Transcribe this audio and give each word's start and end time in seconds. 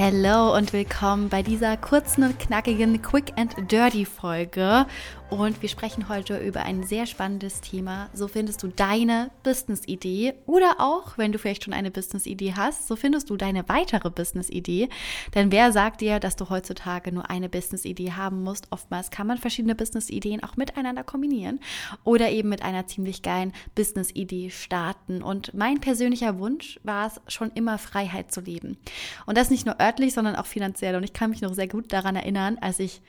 Hello 0.00 0.54
und 0.56 0.72
willkommen 0.72 1.28
bei 1.28 1.42
dieser 1.42 1.76
kurzen 1.76 2.22
und 2.22 2.38
knackigen 2.38 3.02
Quick 3.02 3.32
and 3.34 3.56
Dirty 3.68 4.04
Folge. 4.04 4.86
Und 5.30 5.60
wir 5.60 5.68
sprechen 5.68 6.08
heute 6.08 6.38
über 6.38 6.62
ein 6.62 6.84
sehr 6.84 7.04
spannendes 7.04 7.60
Thema. 7.60 8.08
So 8.14 8.28
findest 8.28 8.62
du 8.62 8.68
deine 8.68 9.30
Business-Idee 9.42 10.32
oder 10.46 10.76
auch, 10.78 11.18
wenn 11.18 11.32
du 11.32 11.38
vielleicht 11.38 11.64
schon 11.64 11.74
eine 11.74 11.90
Business-Idee 11.90 12.54
hast, 12.56 12.88
so 12.88 12.96
findest 12.96 13.28
du 13.28 13.36
deine 13.36 13.68
weitere 13.68 14.08
Business-Idee. 14.08 14.88
Denn 15.34 15.52
wer 15.52 15.70
sagt 15.70 16.00
dir, 16.00 16.18
dass 16.18 16.36
du 16.36 16.48
heutzutage 16.48 17.12
nur 17.12 17.28
eine 17.28 17.50
Business-Idee 17.50 18.12
haben 18.12 18.42
musst? 18.42 18.68
Oftmals 18.70 19.10
kann 19.10 19.26
man 19.26 19.36
verschiedene 19.36 19.74
Business-Ideen 19.74 20.42
auch 20.42 20.56
miteinander 20.56 21.04
kombinieren 21.04 21.60
oder 22.04 22.30
eben 22.30 22.48
mit 22.48 22.62
einer 22.62 22.86
ziemlich 22.86 23.20
geilen 23.20 23.52
Business-Idee 23.74 24.48
starten. 24.48 25.22
Und 25.22 25.52
mein 25.52 25.78
persönlicher 25.80 26.38
Wunsch 26.38 26.80
war 26.84 27.06
es 27.06 27.20
schon 27.32 27.52
immer, 27.52 27.76
Freiheit 27.76 28.32
zu 28.32 28.40
leben. 28.40 28.78
Und 29.26 29.36
das 29.36 29.50
nicht 29.50 29.66
nur 29.66 29.78
örtlich, 29.78 30.14
sondern 30.14 30.36
auch 30.36 30.46
finanziell. 30.46 30.96
Und 30.96 31.04
ich 31.04 31.12
kann 31.12 31.28
mich 31.28 31.42
noch 31.42 31.52
sehr 31.52 31.68
gut 31.68 31.92
daran 31.92 32.16
erinnern, 32.16 32.56
als 32.62 32.78
ich 32.78 33.02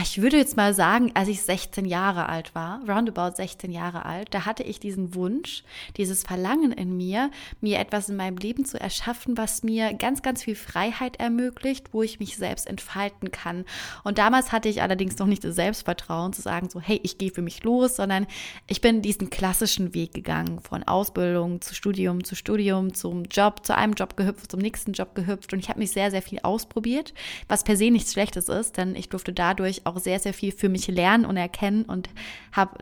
ich 0.00 0.22
würde 0.22 0.38
jetzt 0.38 0.56
mal 0.56 0.72
sagen, 0.72 1.10
als 1.14 1.28
ich 1.28 1.42
16 1.42 1.84
Jahre 1.84 2.28
alt 2.28 2.54
war, 2.54 2.80
roundabout 2.88 3.36
16 3.36 3.70
Jahre 3.70 4.06
alt, 4.06 4.28
da 4.32 4.46
hatte 4.46 4.62
ich 4.62 4.80
diesen 4.80 5.14
Wunsch, 5.14 5.64
dieses 5.98 6.22
Verlangen 6.22 6.72
in 6.72 6.96
mir, 6.96 7.30
mir 7.60 7.78
etwas 7.78 8.08
in 8.08 8.16
meinem 8.16 8.38
Leben 8.38 8.64
zu 8.64 8.80
erschaffen, 8.80 9.36
was 9.36 9.62
mir 9.62 9.92
ganz, 9.92 10.22
ganz 10.22 10.44
viel 10.44 10.54
Freiheit 10.54 11.16
ermöglicht, 11.20 11.92
wo 11.92 12.02
ich 12.02 12.20
mich 12.20 12.38
selbst 12.38 12.66
entfalten 12.66 13.30
kann. 13.32 13.66
Und 14.02 14.16
damals 14.16 14.50
hatte 14.50 14.70
ich 14.70 14.80
allerdings 14.80 15.18
noch 15.18 15.26
nicht 15.26 15.44
das 15.44 15.56
Selbstvertrauen 15.56 16.32
zu 16.32 16.40
sagen, 16.40 16.70
so, 16.70 16.80
hey, 16.80 16.98
ich 17.02 17.18
gehe 17.18 17.30
für 17.30 17.42
mich 17.42 17.62
los, 17.62 17.96
sondern 17.96 18.26
ich 18.68 18.80
bin 18.80 19.02
diesen 19.02 19.28
klassischen 19.28 19.92
Weg 19.92 20.14
gegangen, 20.14 20.60
von 20.60 20.84
Ausbildung 20.84 21.60
zu 21.60 21.74
Studium 21.74 22.24
zu 22.24 22.34
Studium, 22.34 22.94
zum 22.94 23.24
Job, 23.24 23.66
zu 23.66 23.76
einem 23.76 23.92
Job 23.92 24.16
gehüpft, 24.16 24.50
zum 24.50 24.60
nächsten 24.60 24.92
Job 24.92 25.14
gehüpft. 25.14 25.52
Und 25.52 25.58
ich 25.58 25.68
habe 25.68 25.80
mich 25.80 25.90
sehr, 25.90 26.10
sehr 26.10 26.22
viel 26.22 26.40
ausprobiert, 26.42 27.12
was 27.46 27.62
per 27.62 27.76
se 27.76 27.90
nichts 27.90 28.12
Schlechtes 28.12 28.48
ist, 28.48 28.78
denn 28.78 28.96
ich 28.96 29.10
durfte 29.10 29.34
dadurch 29.34 29.81
auch 29.84 29.98
sehr, 29.98 30.18
sehr 30.18 30.34
viel 30.34 30.52
für 30.52 30.68
mich 30.68 30.88
lernen 30.88 31.24
und 31.24 31.36
erkennen 31.36 31.84
und 31.84 32.10
habe 32.52 32.78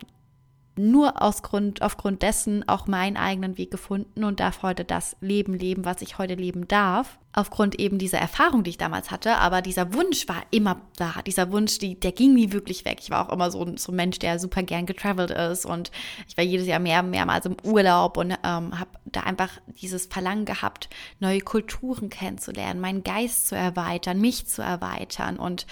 nur 0.77 1.21
aus 1.21 1.43
Grund, 1.43 1.83
aufgrund 1.83 2.23
dessen 2.23 2.67
auch 2.69 2.87
meinen 2.87 3.17
eigenen 3.17 3.59
Weg 3.59 3.71
gefunden 3.71 4.25
und 4.25 4.41
darf 4.41 4.63
heute 4.63 4.85
das 4.85 5.17
Leben 5.21 5.55
leben, 5.55 5.85
was 5.85 6.03
ich 6.03 6.19
heute 6.19 6.35
leben 6.35 6.69
darf 6.69 7.19
aufgrund 7.33 7.79
eben 7.79 7.99
dieser 7.99 8.19
Erfahrung, 8.19 8.65
die 8.65 8.71
ich 8.71 8.79
damals 8.79 9.11
hatte, 9.13 9.37
aber 9.37 9.63
dieser 9.63 9.95
Wunsch 9.95 10.27
war 10.27 10.43
immer 10.51 10.81
da. 10.97 11.23
Dieser 11.25 11.53
Wunsch, 11.53 11.79
die, 11.79 11.99
der 11.99 12.11
ging 12.11 12.35
nie 12.35 12.53
wirklich 12.53 12.85
weg. 12.85 12.99
Ich 13.01 13.11
war 13.11 13.25
auch 13.25 13.33
immer 13.33 13.53
so, 13.53 13.77
so 13.77 13.93
ein 13.93 13.97
Mensch, 13.97 14.19
der 14.19 14.41
super 14.41 14.65
gern 14.65 14.85
getravelt 14.85 15.31
ist 15.31 15.65
und 15.65 15.93
ich 16.27 16.37
war 16.37 16.43
jedes 16.43 16.67
Jahr 16.67 16.81
mehr, 16.81 17.05
mehrmals 17.05 17.47
im 17.47 17.57
Urlaub 17.63 18.17
und 18.17 18.33
ähm, 18.33 18.79
habe 18.79 18.91
da 19.05 19.21
einfach 19.21 19.51
dieses 19.81 20.07
Verlangen 20.07 20.45
gehabt, 20.45 20.89
neue 21.21 21.41
Kulturen 21.41 22.11
kennenzulernen, 22.11 22.81
meinen 22.81 23.05
Geist 23.05 23.47
zu 23.47 23.55
erweitern, 23.55 24.21
mich 24.21 24.47
zu 24.47 24.63
erweitern 24.63 25.37
und 25.37 25.67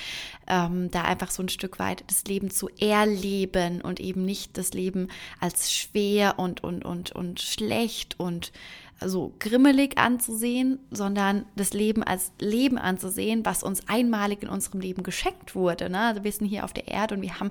ähm, 0.47 0.91
da 0.93 1.03
einfach 1.03 1.31
so 1.31 1.43
ein 1.43 1.49
Stück 1.49 1.81
weit 1.81 2.05
das 2.07 2.25
Leben 2.25 2.51
zu 2.51 2.69
erleben 2.81 3.81
und 3.81 3.99
eben 3.99 4.25
nicht 4.25 4.57
das 4.59 4.75
Leben 4.75 5.09
als 5.41 5.73
schwer 5.73 6.39
und, 6.39 6.63
und, 6.63 6.85
und, 6.85 7.13
und 7.13 7.41
schlecht 7.41 8.19
und 8.21 8.53
so 9.01 9.35
grimmelig 9.39 9.97
anzusehen, 9.99 10.81
sondern 10.91 11.45
das 11.57 11.73
Leben 11.73 12.03
als 12.03 12.33
Leben 12.41 12.79
anzusehen, 12.79 13.45
was 13.45 13.63
uns 13.63 13.89
einmalig 13.89 14.43
in 14.43 14.49
unserem 14.49 14.81
Leben 14.81 15.03
geschenkt 15.03 15.55
wurde. 15.55 15.89
Ne? 15.89 16.01
Also 16.01 16.25
wir 16.25 16.33
sind 16.33 16.47
hier 16.47 16.65
auf 16.65 16.73
der 16.73 16.89
Erde 16.89 17.15
und 17.15 17.23
wir 17.23 17.39
haben 17.39 17.51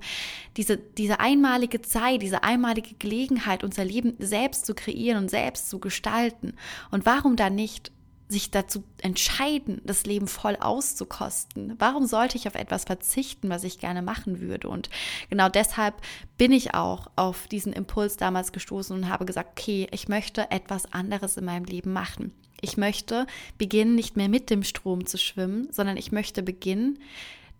diese, 0.57 0.77
diese 0.77 1.19
einmalige 1.19 1.81
Zeit, 1.81 2.21
diese 2.21 2.43
einmalige 2.43 2.95
Gelegenheit, 2.99 3.63
unser 3.63 3.85
Leben 3.85 4.15
selbst 4.19 4.65
zu 4.65 4.73
kreieren 4.73 5.23
und 5.23 5.29
selbst 5.29 5.69
zu 5.69 5.79
gestalten. 5.79 6.53
Und 6.91 7.05
warum 7.05 7.35
dann 7.35 7.55
nicht 7.55 7.91
sich 8.29 8.51
dazu 8.51 8.83
entscheiden, 9.01 9.81
das 9.85 10.05
Leben 10.05 10.27
voll 10.27 10.57
auszukosten? 10.57 11.75
Warum 11.79 12.05
sollte 12.05 12.37
ich 12.37 12.47
auf 12.47 12.55
etwas 12.55 12.83
verzichten, 12.83 13.49
was 13.49 13.63
ich 13.63 13.79
gerne 13.79 14.01
machen 14.01 14.41
würde? 14.41 14.67
Und 14.69 14.89
genau 15.29 15.49
deshalb 15.49 15.95
bin 16.37 16.51
ich 16.51 16.73
auch 16.73 17.07
auf 17.15 17.47
diesen 17.47 17.73
Impuls 17.73 18.17
damals 18.17 18.51
gestoßen 18.51 18.95
und 18.95 19.09
habe 19.09 19.25
gesagt, 19.25 19.51
okay, 19.51 19.87
ich 19.91 20.07
möchte 20.07 20.51
etwas 20.51 20.91
anderes 20.91 21.37
in 21.37 21.45
meinem 21.45 21.65
Leben 21.65 21.93
machen. 21.93 22.33
Ich 22.59 22.75
möchte 22.75 23.27
beginnen, 23.57 23.95
nicht 23.95 24.17
mehr 24.17 24.29
mit 24.29 24.49
dem 24.49 24.63
Strom 24.63 25.05
zu 25.05 25.17
schwimmen, 25.17 25.67
sondern 25.71 25.95
ich 25.95 26.11
möchte 26.11 26.43
beginnen, 26.43 26.99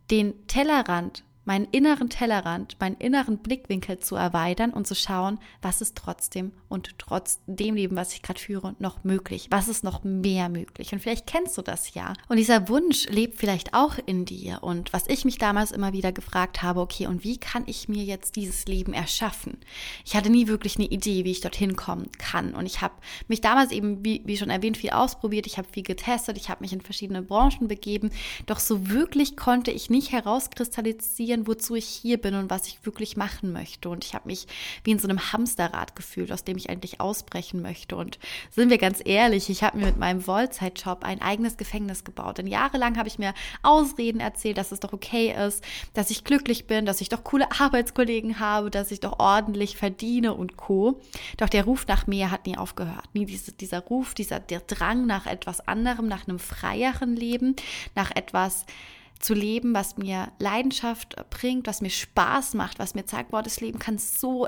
den 0.10 0.48
Tellerrand 0.48 1.24
meinen 1.48 1.68
inneren 1.72 2.10
Tellerrand, 2.10 2.76
meinen 2.80 2.98
inneren 2.98 3.38
Blickwinkel 3.38 4.00
zu 4.00 4.16
erweitern 4.16 4.72
und 4.72 4.86
zu 4.86 4.96
schauen, 4.96 5.40
was 5.62 5.82
ist 5.82 5.96
trotzdem 5.96 6.52
und 6.68 7.00
trotz 7.00 7.40
dem 7.48 7.76
Leben, 7.76 7.96
was 7.96 8.14
ich 8.14 8.22
gerade 8.22 8.40
führe, 8.40 8.76
noch 8.80 9.06
möglich? 9.06 9.48
Was 9.50 9.70
ist 9.70 9.84
noch 9.84 10.04
mehr 10.04 10.50
möglich? 10.50 10.92
Und 10.92 11.00
vielleicht 11.00 11.26
kennst 11.26 11.58
du 11.58 11.62
das 11.62 11.94
ja. 11.94 12.14
Und 12.28 12.36
dieser 12.36 12.68
Wunsch 12.68 13.08
lebt 13.08 13.38
vielleicht 13.38 13.74
auch 13.74 13.98
in 14.06 14.26
dir. 14.26 14.62
Und 14.62 14.92
was 14.92 15.08
ich 15.08 15.24
mich 15.24 15.38
damals 15.38 15.72
immer 15.72 15.94
wieder 15.94 16.12
gefragt 16.12 16.62
habe, 16.62 16.82
okay, 16.82 17.08
und 17.08 17.24
wie 17.24 17.38
kann 17.38 17.64
ich 17.66 17.88
mir 17.88 18.04
jetzt 18.04 18.36
dieses 18.36 18.66
Leben 18.66 18.94
erschaffen? 18.94 19.58
Ich 20.06 20.16
hatte 20.16 20.30
nie 20.30 20.48
wirklich 20.48 20.76
eine 20.76 20.88
Idee, 20.88 21.24
wie 21.24 21.32
ich 21.32 21.40
dorthin 21.40 21.78
kommen 21.78 22.12
kann. 22.18 22.54
Und 22.56 22.66
ich 22.66 22.82
habe 22.82 22.96
mich 23.30 23.40
damals 23.40 23.72
eben, 23.72 24.04
wie, 24.04 24.22
wie 24.26 24.36
schon 24.36 24.50
erwähnt, 24.50 24.76
viel 24.76 24.90
ausprobiert. 24.90 25.48
Ich 25.48 25.58
habe 25.58 25.68
viel 25.72 25.84
getestet. 25.84 26.36
Ich 26.36 26.50
habe 26.50 26.62
mich 26.62 26.74
in 26.74 26.82
verschiedene 26.82 27.22
Branchen 27.22 27.70
begeben. 27.70 28.12
Doch 28.48 28.60
so 28.60 28.90
wirklich 28.90 29.38
konnte 29.38 29.72
ich 29.72 29.90
nicht 29.90 30.12
herauskristallisieren, 30.12 31.37
reflektieren, 31.38 31.48
wozu 31.48 31.76
ich 31.76 31.88
hier 31.88 32.18
bin 32.18 32.36
und 32.36 32.50
was 32.50 32.68
ich 32.68 32.86
wirklich 32.86 33.18
machen 33.18 33.52
möchte. 33.52 33.90
Und 33.90 34.04
ich 34.04 34.14
habe 34.14 34.28
mich 34.28 34.48
wie 34.84 34.92
in 34.92 35.00
so 35.00 35.08
einem 35.08 35.32
Hamsterrad 35.32 35.96
gefühlt, 35.96 36.32
aus 36.32 36.44
dem 36.44 36.58
ich 36.58 36.70
endlich 36.70 37.00
ausbrechen 37.00 37.62
möchte. 37.62 37.96
Und 37.96 38.20
sind 38.52 38.70
wir 38.70 38.78
ganz 38.78 39.02
ehrlich, 39.04 39.50
ich 39.50 39.64
habe 39.64 39.78
mir 39.78 39.86
mit 39.88 39.98
meinem 39.98 40.22
Vollzeitjob 40.22 41.04
ein 41.04 41.22
eigenes 41.22 41.58
Gefängnis 41.58 42.04
gebaut. 42.04 42.38
Denn 42.38 42.48
jahrelang 42.48 42.98
habe 42.98 43.08
ich 43.08 43.20
mir 43.20 43.34
Ausreden 43.64 44.20
erzählt, 44.20 44.58
dass 44.58 44.72
es 44.72 44.80
doch 44.80 44.94
okay 44.94 45.36
ist, 45.48 45.64
dass 45.94 46.10
ich 46.10 46.24
glücklich 46.24 46.68
bin, 46.68 46.86
dass 46.86 47.02
ich 47.02 47.10
doch 47.10 47.24
coole 47.24 47.48
Arbeitskollegen 47.60 48.40
habe, 48.40 48.72
dass 48.72 48.92
ich 48.92 49.00
doch 49.00 49.20
ordentlich 49.20 49.78
verdiene 49.78 50.34
und 50.34 50.58
co. 50.58 51.00
Doch 51.38 51.50
der 51.50 51.66
Ruf 51.66 51.88
nach 51.88 52.08
mehr 52.08 52.32
hat 52.32 52.46
nie 52.46 52.58
aufgehört. 52.58 53.14
Nie 53.14 53.26
diese, 53.26 53.52
dieser 53.52 53.80
Ruf, 53.80 54.14
dieser 54.14 54.40
der 54.40 54.62
Drang 54.62 55.06
nach 55.06 55.26
etwas 55.26 55.68
anderem, 55.68 56.08
nach 56.08 56.28
einem 56.28 56.40
freieren 56.40 57.16
Leben, 57.16 57.56
nach 57.96 58.12
etwas, 58.16 58.66
zu 59.20 59.34
leben, 59.34 59.74
was 59.74 59.98
mir 59.98 60.32
Leidenschaft 60.40 61.16
bringt, 61.30 61.68
was 61.68 61.82
mir 61.82 61.90
Spaß 61.90 62.54
macht, 62.54 62.80
was 62.80 62.96
mir 62.96 63.06
zeigt, 63.06 63.32
boah, 63.32 63.44
das 63.44 63.62
Leben 63.62 63.80
kann 63.80 63.98
so 63.98 64.48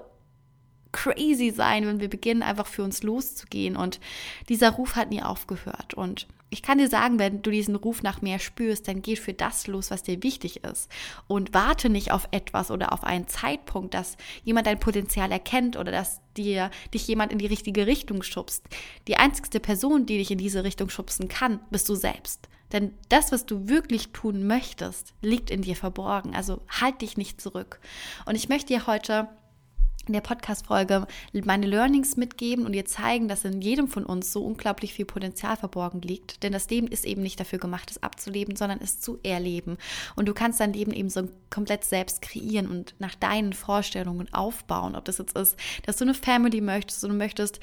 crazy 0.92 1.52
sein, 1.52 1.86
wenn 1.86 2.00
wir 2.00 2.10
beginnen, 2.10 2.44
einfach 2.44 2.68
für 2.68 2.84
uns 2.84 3.04
loszugehen. 3.04 3.76
Und 3.76 4.00
dieser 4.48 4.72
Ruf 4.72 4.96
hat 4.96 5.10
nie 5.10 5.22
aufgehört. 5.22 5.94
Und 5.94 6.28
ich 6.50 6.64
kann 6.64 6.80
dir 6.80 6.88
sagen, 6.88 7.20
wenn 7.20 7.42
du 7.42 7.52
diesen 7.52 7.76
Ruf 7.76 8.02
nach 8.02 8.22
mehr 8.22 8.40
spürst, 8.40 8.88
dann 8.88 9.02
geh 9.02 9.16
für 9.16 9.34
das 9.34 9.68
los, 9.68 9.92
was 9.92 10.04
dir 10.04 10.24
wichtig 10.24 10.64
ist. 10.64 10.90
Und 11.28 11.54
warte 11.54 11.90
nicht 11.90 12.12
auf 12.12 12.28
etwas 12.32 12.72
oder 12.72 12.92
auf 12.92 13.04
einen 13.04 13.28
Zeitpunkt, 13.28 13.94
dass 13.94 14.18
jemand 14.44 14.66
dein 14.66 14.80
Potenzial 14.80 15.32
erkennt 15.32 15.78
oder 15.78 15.92
dass 15.92 16.22
dir 16.36 16.72
dich 16.94 17.08
jemand 17.08 17.32
in 17.32 17.38
die 17.38 17.46
richtige 17.46 17.86
Richtung 17.86 18.24
schubst. 18.24 18.66
Die 19.08 19.18
einzigste 19.18 19.60
Person, 19.60 20.06
die 20.06 20.18
dich 20.18 20.32
in 20.32 20.38
diese 20.40 20.64
Richtung 20.64 20.90
schubsen 20.90 21.28
kann, 21.28 21.60
bist 21.70 21.88
du 21.88 21.96
selbst. 21.96 22.50
Denn 22.72 22.94
das, 23.10 23.32
was 23.32 23.46
du 23.46 23.68
wirklich 23.68 24.10
tun 24.10 24.46
möchtest, 24.46 25.14
liegt 25.22 25.50
in 25.50 25.62
dir 25.62 25.76
verborgen. 25.76 26.36
Also 26.36 26.62
halt 26.68 27.02
dich 27.02 27.18
nicht 27.18 27.42
zurück. 27.42 27.80
Und 28.26 28.36
ich 28.36 28.50
möchte 28.50 28.74
dir 28.74 28.88
heute 28.88 29.28
in 30.10 30.14
der 30.14 30.22
Podcast-Folge 30.22 31.08
meine 31.46 31.68
Learnings 31.68 32.18
mitgeben 32.18 32.66
und 32.66 32.74
dir 32.74 32.86
zeigen, 32.86 33.28
dass 33.28 33.46
in 33.46 33.62
jedem 33.62 33.88
von 33.88 34.06
uns 34.06 34.34
so 34.34 34.44
unglaublich 34.44 34.94
viel 34.94 35.06
Potenzial 35.06 35.56
verborgen 35.56 36.02
liegt. 36.02 36.44
Denn 36.44 36.52
das 36.52 36.70
Leben 36.70 36.88
ist 36.88 37.06
eben 37.06 37.22
nicht 37.22 37.40
dafür 37.40 37.60
gemacht, 37.60 37.92
es 37.92 38.04
abzuleben, 38.04 38.56
sondern 38.56 38.80
es 38.82 39.00
zu 39.00 39.20
erleben. 39.24 39.78
Und 40.16 40.28
du 40.28 40.34
kannst 40.34 40.60
dein 40.60 40.74
Leben 40.74 40.92
eben 40.92 41.10
so 41.10 41.30
komplett 41.50 41.86
selbst 41.86 42.22
kreieren 42.22 42.68
und 42.68 42.96
nach 43.00 43.16
deinen 43.16 43.54
Vorstellungen 43.54 44.34
aufbauen. 44.34 44.96
Ob 44.96 45.06
das 45.06 45.20
jetzt 45.20 45.38
ist, 45.38 45.56
dass 45.86 45.98
du 45.98 46.06
eine 46.06 46.14
Family 46.14 46.62
möchtest 46.62 47.04
und 47.04 47.12
du 47.12 47.16
möchtest 47.16 47.60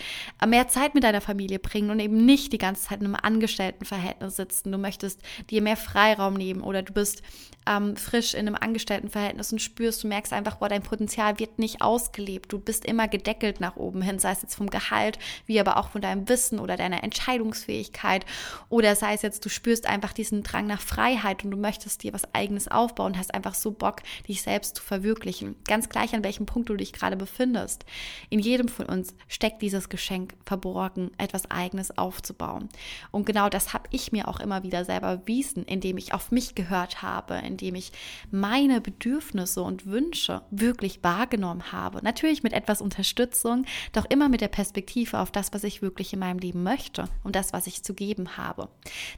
mehr 0.47 0.69
Zeit 0.69 0.95
mit 0.95 1.05
deiner 1.05 1.21
Familie 1.21 1.59
bringen 1.59 1.91
und 1.91 2.01
eben 2.01 2.25
nicht 2.25 2.53
die 2.53 2.59
ganze 2.59 2.89
Zeit 2.89 3.01
in 3.01 3.07
einem 3.07 3.17
Angestelltenverhältnis 3.21 4.37
sitzen. 4.37 4.71
Du 4.71 4.79
möchtest 4.79 5.21
dir 5.51 5.63
mehr 5.63 5.77
Freiraum 5.77 6.35
nehmen 6.35 6.61
oder 6.61 6.83
du 6.83 6.93
bist 6.93 7.23
ähm, 7.69 7.97
frisch 7.97 8.35
in 8.35 8.47
einem 8.47 8.57
Angestelltenverhältnis 8.57 9.53
und 9.53 9.59
spürst, 9.59 10.05
du 10.05 10.09
merkst 10.09 10.33
einfach, 10.33 10.57
boah, 10.57 10.69
dein 10.69 10.83
Potenzial 10.83 11.39
wird 11.39 11.59
nicht 11.59 11.83
ausgelebt 11.83 12.36
lebt. 12.37 12.53
Du 12.53 12.59
bist 12.59 12.85
immer 12.85 13.09
gedeckelt 13.09 13.61
nach 13.61 13.77
oben 13.77 14.03
hin, 14.03 14.19
sei 14.19 14.33
es 14.33 14.43
jetzt 14.43 14.55
vom 14.55 14.69
Gehalt, 14.69 15.19
wie 15.47 15.59
aber 15.59 15.79
auch 15.79 15.89
von 15.89 16.01
deinem 16.01 16.29
Wissen 16.29 16.59
oder 16.59 16.77
deiner 16.77 17.03
Entscheidungsfähigkeit. 17.03 18.27
Oder 18.69 18.95
sei 18.95 19.15
es 19.15 19.23
jetzt, 19.23 19.45
du 19.45 19.49
spürst 19.49 19.87
einfach 19.87 20.13
diesen 20.13 20.43
Drang 20.43 20.67
nach 20.67 20.81
Freiheit 20.81 21.45
und 21.45 21.51
du 21.51 21.57
möchtest 21.57 22.03
dir 22.03 22.13
was 22.13 22.35
eigenes 22.35 22.69
aufbauen, 22.69 23.17
hast 23.17 23.35
einfach 23.35 23.55
so 23.55 23.71
Bock, 23.71 24.03
dich 24.29 24.43
selbst 24.43 24.77
zu 24.77 24.83
verwirklichen. 24.83 25.57
Ganz 25.67 25.89
gleich, 25.89 26.15
an 26.15 26.25
welchem 26.25 26.47
Punkt 26.47 26.69
du 26.69 26.77
dich 26.77 26.93
gerade 26.93 27.17
befindest. 27.17 27.85
In 28.29 28.39
jedem 28.39 28.69
von 28.69 28.87
uns 28.87 29.15
steckt 29.29 29.63
dieses 29.63 29.89
Geschenk 29.89 30.35
verborgen, 30.45 31.11
etwas 31.19 31.51
eigenes 31.51 31.97
aufzubauen. 31.97 32.69
Und 33.11 33.25
genau 33.25 33.49
das 33.49 33.73
habe 33.73 33.89
ich 33.91 34.13
mir 34.13 34.29
auch 34.29 34.41
immer 34.41 34.63
wieder 34.63 34.85
selber 34.85 35.17
bewiesen, 35.17 35.65
indem 35.65 35.97
ich 35.97 36.13
auf 36.13 36.31
mich 36.31 36.55
gehört 36.55 37.03
habe, 37.03 37.37
indem 37.37 37.75
ich 37.75 37.93
meine 38.31 38.81
Bedürfnisse 38.81 39.63
und 39.63 39.87
Wünsche 39.87 40.43
wirklich 40.51 41.03
wahrgenommen 41.03 41.73
habe. 41.73 42.03
Natürlich 42.03 42.26
mit 42.43 42.53
etwas 42.53 42.81
Unterstützung, 42.81 43.65
doch 43.93 44.05
immer 44.09 44.29
mit 44.29 44.41
der 44.41 44.49
Perspektive 44.49 45.19
auf 45.19 45.31
das, 45.31 45.53
was 45.53 45.65
ich 45.65 45.83
wirklich 45.83 46.13
in 46.13 46.19
meinem 46.19 46.39
Leben 46.39 46.63
möchte 46.63 47.09
und 47.25 47.37
das, 47.37 47.53
was 47.53 47.67
ich 47.67 47.83
zu 47.83 47.95
geben 47.95 48.37
habe. 48.37 48.69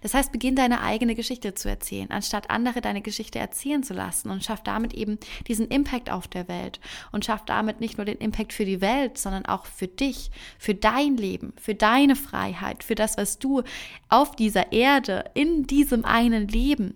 Das 0.02 0.14
heißt, 0.14 0.32
beginn 0.32 0.56
deine 0.56 0.82
eigene 0.82 1.14
Geschichte 1.14 1.54
zu 1.54 1.68
erzählen, 1.68 2.10
anstatt 2.10 2.50
andere 2.50 2.80
deine 2.80 3.00
Geschichte 3.00 3.38
erzählen 3.38 3.82
zu 3.82 3.94
lassen 3.94 4.30
und 4.30 4.44
schaff 4.44 4.62
damit 4.62 4.94
eben 4.94 5.18
diesen 5.46 5.68
Impact 5.68 6.10
auf 6.10 6.28
der 6.28 6.48
Welt 6.48 6.80
und 7.12 7.24
schaff 7.24 7.44
damit 7.44 7.80
nicht 7.80 7.98
nur 7.98 8.04
den 8.04 8.18
Impact 8.18 8.52
für 8.52 8.64
die 8.64 8.80
Welt, 8.80 9.18
sondern 9.18 9.46
auch 9.46 9.66
für 9.66 9.88
dich, 9.88 10.30
für 10.58 10.74
dein 10.74 11.16
Leben, 11.16 11.52
für 11.60 11.74
deine 11.74 12.16
Freiheit, 12.16 12.84
für 12.84 12.94
das, 12.94 13.16
was 13.16 13.38
du 13.38 13.62
auf 14.08 14.36
dieser 14.36 14.72
Erde, 14.72 15.24
in 15.34 15.66
diesem 15.66 16.04
einen 16.04 16.48
Leben 16.48 16.94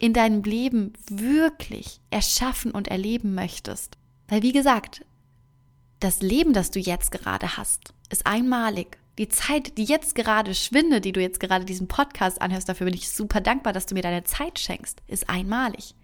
in 0.00 0.14
deinem 0.14 0.42
Leben 0.42 0.94
wirklich 1.08 2.00
erschaffen 2.10 2.72
und 2.72 2.88
erleben 2.88 3.34
möchtest. 3.34 3.96
Weil 4.28 4.42
wie 4.42 4.52
gesagt, 4.52 5.04
das 6.00 6.22
Leben, 6.22 6.52
das 6.52 6.70
du 6.70 6.80
jetzt 6.80 7.10
gerade 7.10 7.56
hast, 7.56 7.92
ist 8.08 8.26
einmalig. 8.26 8.98
Die 9.18 9.28
Zeit, 9.28 9.76
die 9.76 9.84
jetzt 9.84 10.14
gerade 10.14 10.54
schwindet, 10.54 11.04
die 11.04 11.12
du 11.12 11.20
jetzt 11.20 11.40
gerade 11.40 11.66
diesen 11.66 11.88
Podcast 11.88 12.40
anhörst, 12.40 12.68
dafür 12.68 12.86
bin 12.86 12.94
ich 12.94 13.10
super 13.10 13.40
dankbar, 13.40 13.74
dass 13.74 13.86
du 13.86 13.94
mir 13.94 14.02
deine 14.02 14.24
Zeit 14.24 14.58
schenkst, 14.58 15.02
ist 15.06 15.28
einmalig. 15.28 15.94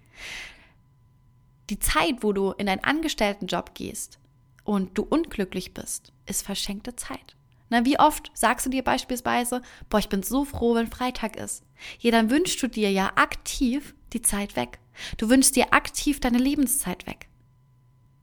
Die 1.71 1.79
Zeit, 1.79 2.17
wo 2.21 2.33
du 2.33 2.53
in 2.53 2.67
deinen 2.67 2.85
Angestelltenjob 2.85 3.75
gehst 3.75 4.19
und 4.65 4.97
du 4.99 5.03
unglücklich 5.03 5.73
bist, 5.73 6.13
ist 6.27 6.43
verschenkte 6.43 6.95
Zeit. 6.95 7.37
Na, 7.71 7.85
wie 7.85 7.99
oft 7.99 8.31
sagst 8.35 8.67
du 8.67 8.71
dir 8.71 8.85
beispielsweise, 8.85 9.63
boah, 9.89 9.99
ich 9.99 10.09
bin 10.09 10.23
so 10.23 10.45
froh, 10.45 10.75
wenn 10.75 10.87
Freitag 10.87 11.37
ist. 11.37 11.65
Ja, 11.99 12.11
dann 12.11 12.31
wünschst 12.31 12.63
du 12.63 12.69
dir 12.69 12.93
ja 12.93 13.13
aktiv 13.17 13.95
die 14.13 14.23
Zeit 14.23 14.57
weg. 14.57 14.79
Du 15.17 15.29
wünschst 15.29 15.57
dir 15.57 15.73
aktiv 15.73 16.21
deine 16.21 16.39
Lebenszeit 16.39 17.07
weg. 17.07 17.29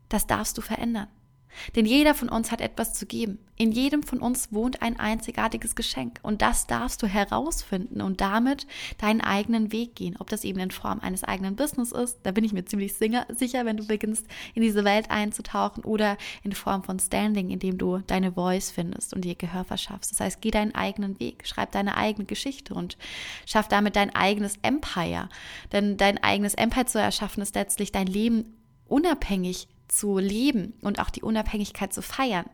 Das 0.07 0.27
darfst 0.27 0.57
du 0.57 0.61
verändern. 0.61 1.07
Denn 1.75 1.85
jeder 1.85 2.15
von 2.15 2.29
uns 2.29 2.51
hat 2.51 2.61
etwas 2.61 2.94
zu 2.94 3.05
geben. 3.05 3.39
In 3.55 3.71
jedem 3.71 4.01
von 4.01 4.19
uns 4.19 4.51
wohnt 4.51 4.81
ein 4.81 5.00
einzigartiges 5.00 5.75
Geschenk. 5.75 6.19
Und 6.23 6.41
das 6.41 6.65
darfst 6.65 7.01
du 7.03 7.07
herausfinden 7.07 8.01
und 8.01 8.19
damit 8.19 8.65
deinen 8.97 9.21
eigenen 9.21 9.71
Weg 9.71 9.95
gehen. 9.95 10.17
Ob 10.19 10.29
das 10.29 10.44
eben 10.44 10.59
in 10.59 10.71
Form 10.71 11.00
eines 11.00 11.23
eigenen 11.23 11.55
Business 11.55 11.91
ist, 11.91 12.19
da 12.23 12.31
bin 12.31 12.44
ich 12.44 12.53
mir 12.53 12.65
ziemlich 12.65 12.95
sicher, 12.95 13.65
wenn 13.65 13.77
du 13.77 13.85
beginnst, 13.85 14.25
in 14.55 14.63
diese 14.63 14.83
Welt 14.83 15.11
einzutauchen 15.11 15.83
oder 15.83 16.17
in 16.44 16.53
Form 16.53 16.83
von 16.83 17.00
Standing, 17.00 17.51
indem 17.51 17.77
du 17.77 18.00
deine 18.00 18.33
Voice 18.33 18.71
findest 18.71 19.13
und 19.13 19.21
dir 19.21 19.35
Gehör 19.35 19.63
verschaffst. 19.63 20.11
Das 20.11 20.19
heißt, 20.19 20.41
geh 20.41 20.51
deinen 20.51 20.73
eigenen 20.73 21.19
Weg, 21.19 21.47
schreib 21.47 21.71
deine 21.71 21.95
eigene 21.95 22.25
Geschichte 22.25 22.73
und 22.73 22.97
schaff 23.45 23.67
damit 23.67 23.95
dein 23.95 24.15
eigenes 24.15 24.57
Empire. 24.63 25.29
Denn 25.71 25.97
dein 25.97 26.21
eigenes 26.23 26.55
Empire 26.55 26.85
zu 26.85 27.00
erschaffen 27.00 27.44
ist 27.44 27.55
letztlich 27.55 27.91
dein 27.91 28.07
Leben 28.07 28.55
unabhängig 28.88 29.67
zu 29.88 30.18
leben 30.18 30.74
und 30.81 31.00
auch 31.00 31.09
die 31.09 31.21
Unabhängigkeit 31.21 31.94
zu 31.94 32.01
feiern. 32.01 32.45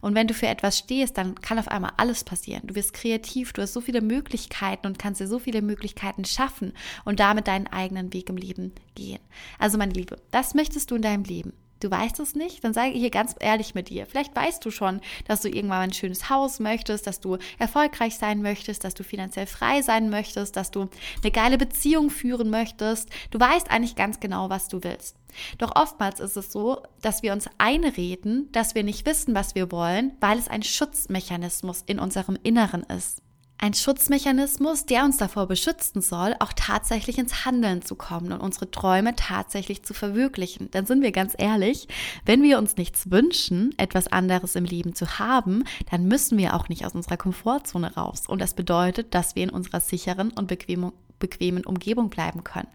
Und 0.00 0.14
wenn 0.14 0.28
du 0.28 0.34
für 0.34 0.46
etwas 0.46 0.78
stehst, 0.78 1.18
dann 1.18 1.34
kann 1.40 1.58
auf 1.58 1.68
einmal 1.68 1.92
alles 1.96 2.24
passieren. 2.24 2.66
Du 2.66 2.74
wirst 2.74 2.92
kreativ, 2.92 3.52
du 3.52 3.62
hast 3.62 3.72
so 3.72 3.80
viele 3.80 4.00
Möglichkeiten 4.00 4.86
und 4.86 4.98
kannst 4.98 5.20
dir 5.20 5.26
so 5.26 5.38
viele 5.38 5.62
Möglichkeiten 5.62 6.24
schaffen 6.24 6.72
und 7.04 7.20
damit 7.20 7.48
deinen 7.48 7.66
eigenen 7.66 8.12
Weg 8.12 8.28
im 8.28 8.36
Leben 8.36 8.72
gehen. 8.94 9.20
Also 9.58 9.78
meine 9.78 9.92
Liebe, 9.92 10.20
das 10.30 10.54
möchtest 10.54 10.90
du 10.90 10.96
in 10.96 11.02
deinem 11.02 11.24
Leben. 11.24 11.52
Du 11.86 11.92
weißt 11.92 12.18
es 12.18 12.34
nicht, 12.34 12.64
dann 12.64 12.74
sei 12.74 12.90
hier 12.90 13.10
ganz 13.10 13.36
ehrlich 13.38 13.76
mit 13.76 13.90
dir. 13.90 14.06
Vielleicht 14.06 14.34
weißt 14.34 14.64
du 14.64 14.72
schon, 14.72 15.00
dass 15.28 15.42
du 15.42 15.48
irgendwann 15.48 15.82
ein 15.82 15.92
schönes 15.92 16.28
Haus 16.28 16.58
möchtest, 16.58 17.06
dass 17.06 17.20
du 17.20 17.38
erfolgreich 17.60 18.16
sein 18.16 18.42
möchtest, 18.42 18.82
dass 18.82 18.94
du 18.94 19.04
finanziell 19.04 19.46
frei 19.46 19.82
sein 19.82 20.10
möchtest, 20.10 20.56
dass 20.56 20.72
du 20.72 20.88
eine 21.22 21.30
geile 21.30 21.58
Beziehung 21.58 22.10
führen 22.10 22.50
möchtest. 22.50 23.08
Du 23.30 23.38
weißt 23.38 23.70
eigentlich 23.70 23.94
ganz 23.94 24.18
genau, 24.18 24.50
was 24.50 24.66
du 24.66 24.82
willst. 24.82 25.14
Doch 25.58 25.76
oftmals 25.76 26.18
ist 26.18 26.36
es 26.36 26.50
so, 26.50 26.82
dass 27.02 27.22
wir 27.22 27.32
uns 27.32 27.48
einreden, 27.56 28.50
dass 28.50 28.74
wir 28.74 28.82
nicht 28.82 29.06
wissen, 29.06 29.36
was 29.36 29.54
wir 29.54 29.70
wollen, 29.70 30.10
weil 30.18 30.40
es 30.40 30.48
ein 30.48 30.64
Schutzmechanismus 30.64 31.84
in 31.86 32.00
unserem 32.00 32.36
Inneren 32.42 32.82
ist. 32.82 33.22
Ein 33.58 33.72
Schutzmechanismus, 33.72 34.84
der 34.84 35.04
uns 35.04 35.16
davor 35.16 35.46
beschützen 35.46 36.02
soll, 36.02 36.36
auch 36.40 36.52
tatsächlich 36.54 37.16
ins 37.16 37.46
Handeln 37.46 37.80
zu 37.80 37.94
kommen 37.94 38.32
und 38.32 38.40
unsere 38.40 38.70
Träume 38.70 39.16
tatsächlich 39.16 39.82
zu 39.82 39.94
verwirklichen. 39.94 40.70
Dann 40.72 40.84
sind 40.84 41.02
wir 41.02 41.10
ganz 41.10 41.34
ehrlich, 41.38 41.88
wenn 42.26 42.42
wir 42.42 42.58
uns 42.58 42.76
nichts 42.76 43.10
wünschen, 43.10 43.74
etwas 43.78 44.08
anderes 44.08 44.56
im 44.56 44.64
Leben 44.64 44.94
zu 44.94 45.18
haben, 45.18 45.64
dann 45.90 46.06
müssen 46.06 46.36
wir 46.36 46.54
auch 46.54 46.68
nicht 46.68 46.84
aus 46.84 46.94
unserer 46.94 47.16
Komfortzone 47.16 47.94
raus. 47.94 48.24
Und 48.26 48.40
das 48.42 48.52
bedeutet, 48.52 49.14
dass 49.14 49.36
wir 49.36 49.44
in 49.44 49.50
unserer 49.50 49.80
sicheren 49.80 50.32
und 50.32 50.48
bequemen 50.48 51.64
Umgebung 51.64 52.10
bleiben 52.10 52.44
können. 52.44 52.68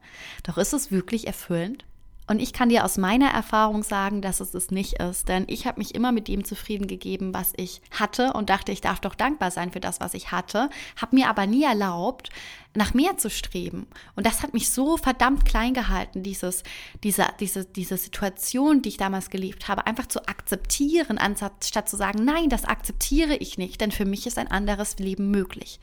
Doch 0.44 0.58
ist 0.58 0.74
es 0.74 0.90
wirklich 0.90 1.28
erfüllend? 1.28 1.86
Und 2.32 2.42
ich 2.42 2.54
kann 2.54 2.70
dir 2.70 2.86
aus 2.86 2.98
meiner 2.98 3.28
Erfahrung 3.28 3.84
sagen, 3.84 4.22
dass 4.22 4.40
es 4.40 4.54
es 4.54 4.72
nicht 4.72 5.02
ist. 5.02 5.28
Denn 5.28 5.44
ich 5.48 5.68
habe 5.68 5.82
mich 5.82 5.94
immer 5.94 6.14
mit 6.14 6.30
dem 6.30 6.46
zufrieden 6.46 6.88
gegeben, 6.88 7.34
was 7.34 7.52
ich 7.58 7.82
hatte 7.92 8.32
und 8.32 8.50
dachte, 8.50 8.72
ich 8.72 8.80
darf 8.80 9.02
doch 9.02 9.16
dankbar 9.16 9.52
sein 9.52 9.70
für 9.70 9.82
das, 9.82 10.00
was 10.00 10.14
ich 10.14 10.32
hatte. 10.32 10.70
Habe 10.96 11.18
mir 11.18 11.28
aber 11.28 11.46
nie 11.46 11.66
erlaubt, 11.66 12.30
nach 12.74 12.94
mehr 12.94 13.18
zu 13.18 13.30
streben. 13.30 13.86
Und 14.16 14.26
das 14.26 14.44
hat 14.44 14.54
mich 14.54 14.70
so 14.70 14.96
verdammt 14.96 15.44
klein 15.44 15.74
gehalten, 15.74 16.24
dieses, 16.24 16.64
diese, 17.04 17.28
diese, 17.40 17.66
diese 17.66 17.98
Situation, 17.98 18.82
die 18.82 18.90
ich 18.90 18.98
damals 18.98 19.30
gelebt 19.30 19.68
habe, 19.68 19.88
einfach 19.88 20.08
zu 20.08 20.26
akzeptieren, 20.28 21.18
anstatt 21.18 21.90
zu 21.90 21.98
sagen, 21.98 22.24
nein, 22.24 22.50
das 22.50 22.64
akzeptiere 22.64 23.36
ich 23.36 23.58
nicht, 23.58 23.82
denn 23.82 23.92
für 23.92 24.06
mich 24.06 24.26
ist 24.26 24.38
ein 24.38 24.50
anderes 24.50 25.00
Leben 25.00 25.32
möglich. 25.32 25.80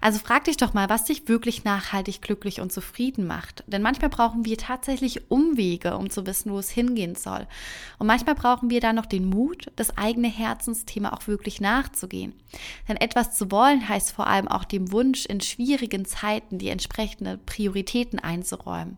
Also 0.00 0.18
frag 0.18 0.44
dich 0.44 0.56
doch 0.56 0.74
mal, 0.74 0.88
was 0.88 1.04
dich 1.04 1.28
wirklich 1.28 1.62
nachhaltig 1.62 2.20
glücklich 2.20 2.60
und 2.60 2.72
zufrieden 2.72 3.26
macht. 3.26 3.62
Denn 3.68 3.82
manchmal 3.82 4.10
brauchen 4.10 4.44
wir 4.44 4.58
tatsächlich 4.58 5.30
Umwege, 5.30 5.96
um 5.96 6.10
zu 6.10 6.26
wissen, 6.26 6.50
wo 6.50 6.58
es 6.58 6.70
hingehen 6.70 7.14
soll. 7.14 7.46
Und 7.98 8.08
manchmal 8.08 8.34
brauchen 8.34 8.70
wir 8.70 8.80
dann 8.80 8.96
noch 8.96 9.06
den 9.06 9.26
Mut, 9.28 9.70
das 9.76 9.96
eigene 9.96 10.28
Herzensthema 10.28 11.12
auch 11.12 11.28
wirklich 11.28 11.60
nachzugehen. 11.60 12.32
Denn 12.88 12.96
etwas 12.96 13.36
zu 13.36 13.52
wollen 13.52 13.88
heißt 13.88 14.10
vor 14.10 14.26
allem 14.26 14.48
auch 14.48 14.64
dem 14.64 14.90
Wunsch 14.90 15.26
in 15.26 15.40
schwierigen 15.40 16.04
Zeiten 16.04 16.23
Zeiten 16.24 16.58
die 16.58 16.68
entsprechenden 16.68 17.44
Prioritäten 17.44 18.18
einzuräumen. 18.18 18.96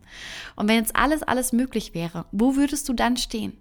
Und 0.55 0.69
wenn 0.69 0.77
jetzt 0.77 0.95
alles, 0.95 1.23
alles 1.23 1.51
möglich 1.51 1.93
wäre, 1.93 2.25
wo 2.31 2.55
würdest 2.55 2.87
du 2.87 2.93
dann 2.93 3.17
stehen? 3.17 3.57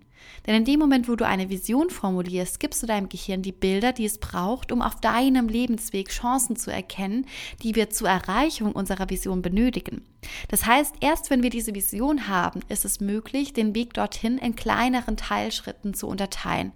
Denn 0.46 0.54
in 0.54 0.64
dem 0.64 0.78
Moment, 0.78 1.08
wo 1.08 1.16
du 1.16 1.26
eine 1.26 1.50
Vision 1.50 1.90
formulierst, 1.90 2.60
gibst 2.60 2.82
du 2.82 2.86
deinem 2.86 3.08
Gehirn 3.08 3.42
die 3.42 3.52
Bilder, 3.52 3.92
die 3.92 4.04
es 4.04 4.18
braucht, 4.18 4.70
um 4.70 4.82
auf 4.82 5.00
deinem 5.00 5.48
Lebensweg 5.48 6.10
Chancen 6.10 6.54
zu 6.56 6.72
erkennen, 6.72 7.26
die 7.62 7.74
wir 7.74 7.90
zur 7.90 8.08
Erreichung 8.08 8.72
unserer 8.72 9.10
Vision 9.10 9.42
benötigen. 9.42 10.02
Das 10.48 10.66
heißt, 10.66 10.96
erst 11.00 11.30
wenn 11.30 11.42
wir 11.42 11.50
diese 11.50 11.74
Vision 11.74 12.28
haben, 12.28 12.60
ist 12.68 12.84
es 12.84 13.00
möglich, 13.00 13.52
den 13.52 13.74
Weg 13.74 13.94
dorthin 13.94 14.38
in 14.38 14.54
kleineren 14.54 15.16
Teilschritten 15.16 15.94
zu 15.94 16.06
unterteilen. 16.06 16.72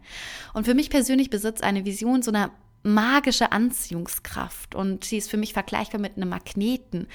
Und 0.54 0.64
für 0.64 0.74
mich 0.74 0.90
persönlich 0.90 1.30
besitzt 1.30 1.62
eine 1.62 1.84
Vision 1.84 2.22
so 2.22 2.32
eine 2.32 2.50
magische 2.82 3.52
Anziehungskraft 3.52 4.74
und 4.74 5.04
sie 5.04 5.18
ist 5.18 5.30
für 5.30 5.36
mich 5.36 5.52
vergleichbar 5.52 6.00
mit 6.00 6.16
einem 6.16 6.30
Magneten, 6.30 7.06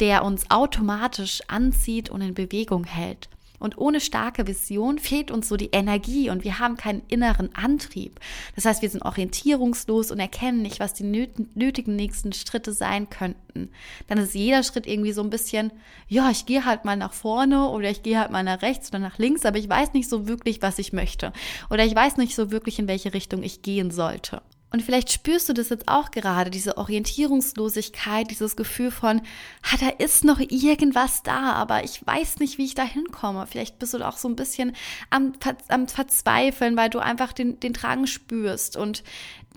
der 0.00 0.24
uns 0.24 0.50
automatisch 0.50 1.42
anzieht 1.48 2.10
und 2.10 2.22
in 2.22 2.34
Bewegung 2.34 2.84
hält. 2.84 3.28
Und 3.62 3.78
ohne 3.78 4.00
starke 4.00 4.48
Vision 4.48 4.98
fehlt 4.98 5.30
uns 5.30 5.48
so 5.48 5.56
die 5.56 5.70
Energie 5.70 6.30
und 6.30 6.42
wir 6.42 6.58
haben 6.58 6.76
keinen 6.76 7.02
inneren 7.06 7.54
Antrieb. 7.54 8.18
Das 8.56 8.64
heißt, 8.64 8.82
wir 8.82 8.90
sind 8.90 9.04
orientierungslos 9.04 10.10
und 10.10 10.18
erkennen 10.18 10.62
nicht, 10.62 10.80
was 10.80 10.94
die 10.94 11.04
nötigen 11.04 11.94
nächsten 11.94 12.32
Schritte 12.32 12.72
sein 12.72 13.08
könnten. 13.08 13.70
Dann 14.08 14.18
ist 14.18 14.34
jeder 14.34 14.64
Schritt 14.64 14.88
irgendwie 14.88 15.12
so 15.12 15.22
ein 15.22 15.30
bisschen, 15.30 15.70
ja, 16.08 16.28
ich 16.28 16.44
gehe 16.44 16.64
halt 16.64 16.84
mal 16.84 16.96
nach 16.96 17.12
vorne 17.12 17.68
oder 17.68 17.88
ich 17.88 18.02
gehe 18.02 18.18
halt 18.18 18.32
mal 18.32 18.42
nach 18.42 18.62
rechts 18.62 18.88
oder 18.88 18.98
nach 18.98 19.18
links, 19.18 19.46
aber 19.46 19.58
ich 19.58 19.68
weiß 19.68 19.92
nicht 19.92 20.08
so 20.08 20.26
wirklich, 20.26 20.60
was 20.60 20.80
ich 20.80 20.92
möchte. 20.92 21.32
Oder 21.70 21.84
ich 21.84 21.94
weiß 21.94 22.16
nicht 22.16 22.34
so 22.34 22.50
wirklich, 22.50 22.80
in 22.80 22.88
welche 22.88 23.14
Richtung 23.14 23.44
ich 23.44 23.62
gehen 23.62 23.92
sollte. 23.92 24.42
Und 24.72 24.82
vielleicht 24.82 25.12
spürst 25.12 25.48
du 25.48 25.52
das 25.52 25.68
jetzt 25.68 25.86
auch 25.86 26.10
gerade, 26.10 26.50
diese 26.50 26.78
Orientierungslosigkeit, 26.78 28.30
dieses 28.30 28.56
Gefühl 28.56 28.90
von, 28.90 29.20
ah, 29.70 29.76
da 29.78 29.88
ist 29.88 30.24
noch 30.24 30.40
irgendwas 30.40 31.22
da, 31.22 31.52
aber 31.52 31.84
ich 31.84 32.04
weiß 32.06 32.38
nicht, 32.38 32.56
wie 32.56 32.64
ich 32.64 32.74
da 32.74 32.82
hinkomme. 32.82 33.46
Vielleicht 33.46 33.78
bist 33.78 33.92
du 33.92 34.06
auch 34.06 34.16
so 34.16 34.28
ein 34.28 34.36
bisschen 34.36 34.74
am, 35.10 35.34
am 35.68 35.88
Verzweifeln, 35.88 36.76
weil 36.76 36.88
du 36.88 37.00
einfach 37.00 37.34
den, 37.34 37.60
den 37.60 37.74
Drang 37.74 38.06
spürst 38.06 38.78
und 38.78 39.04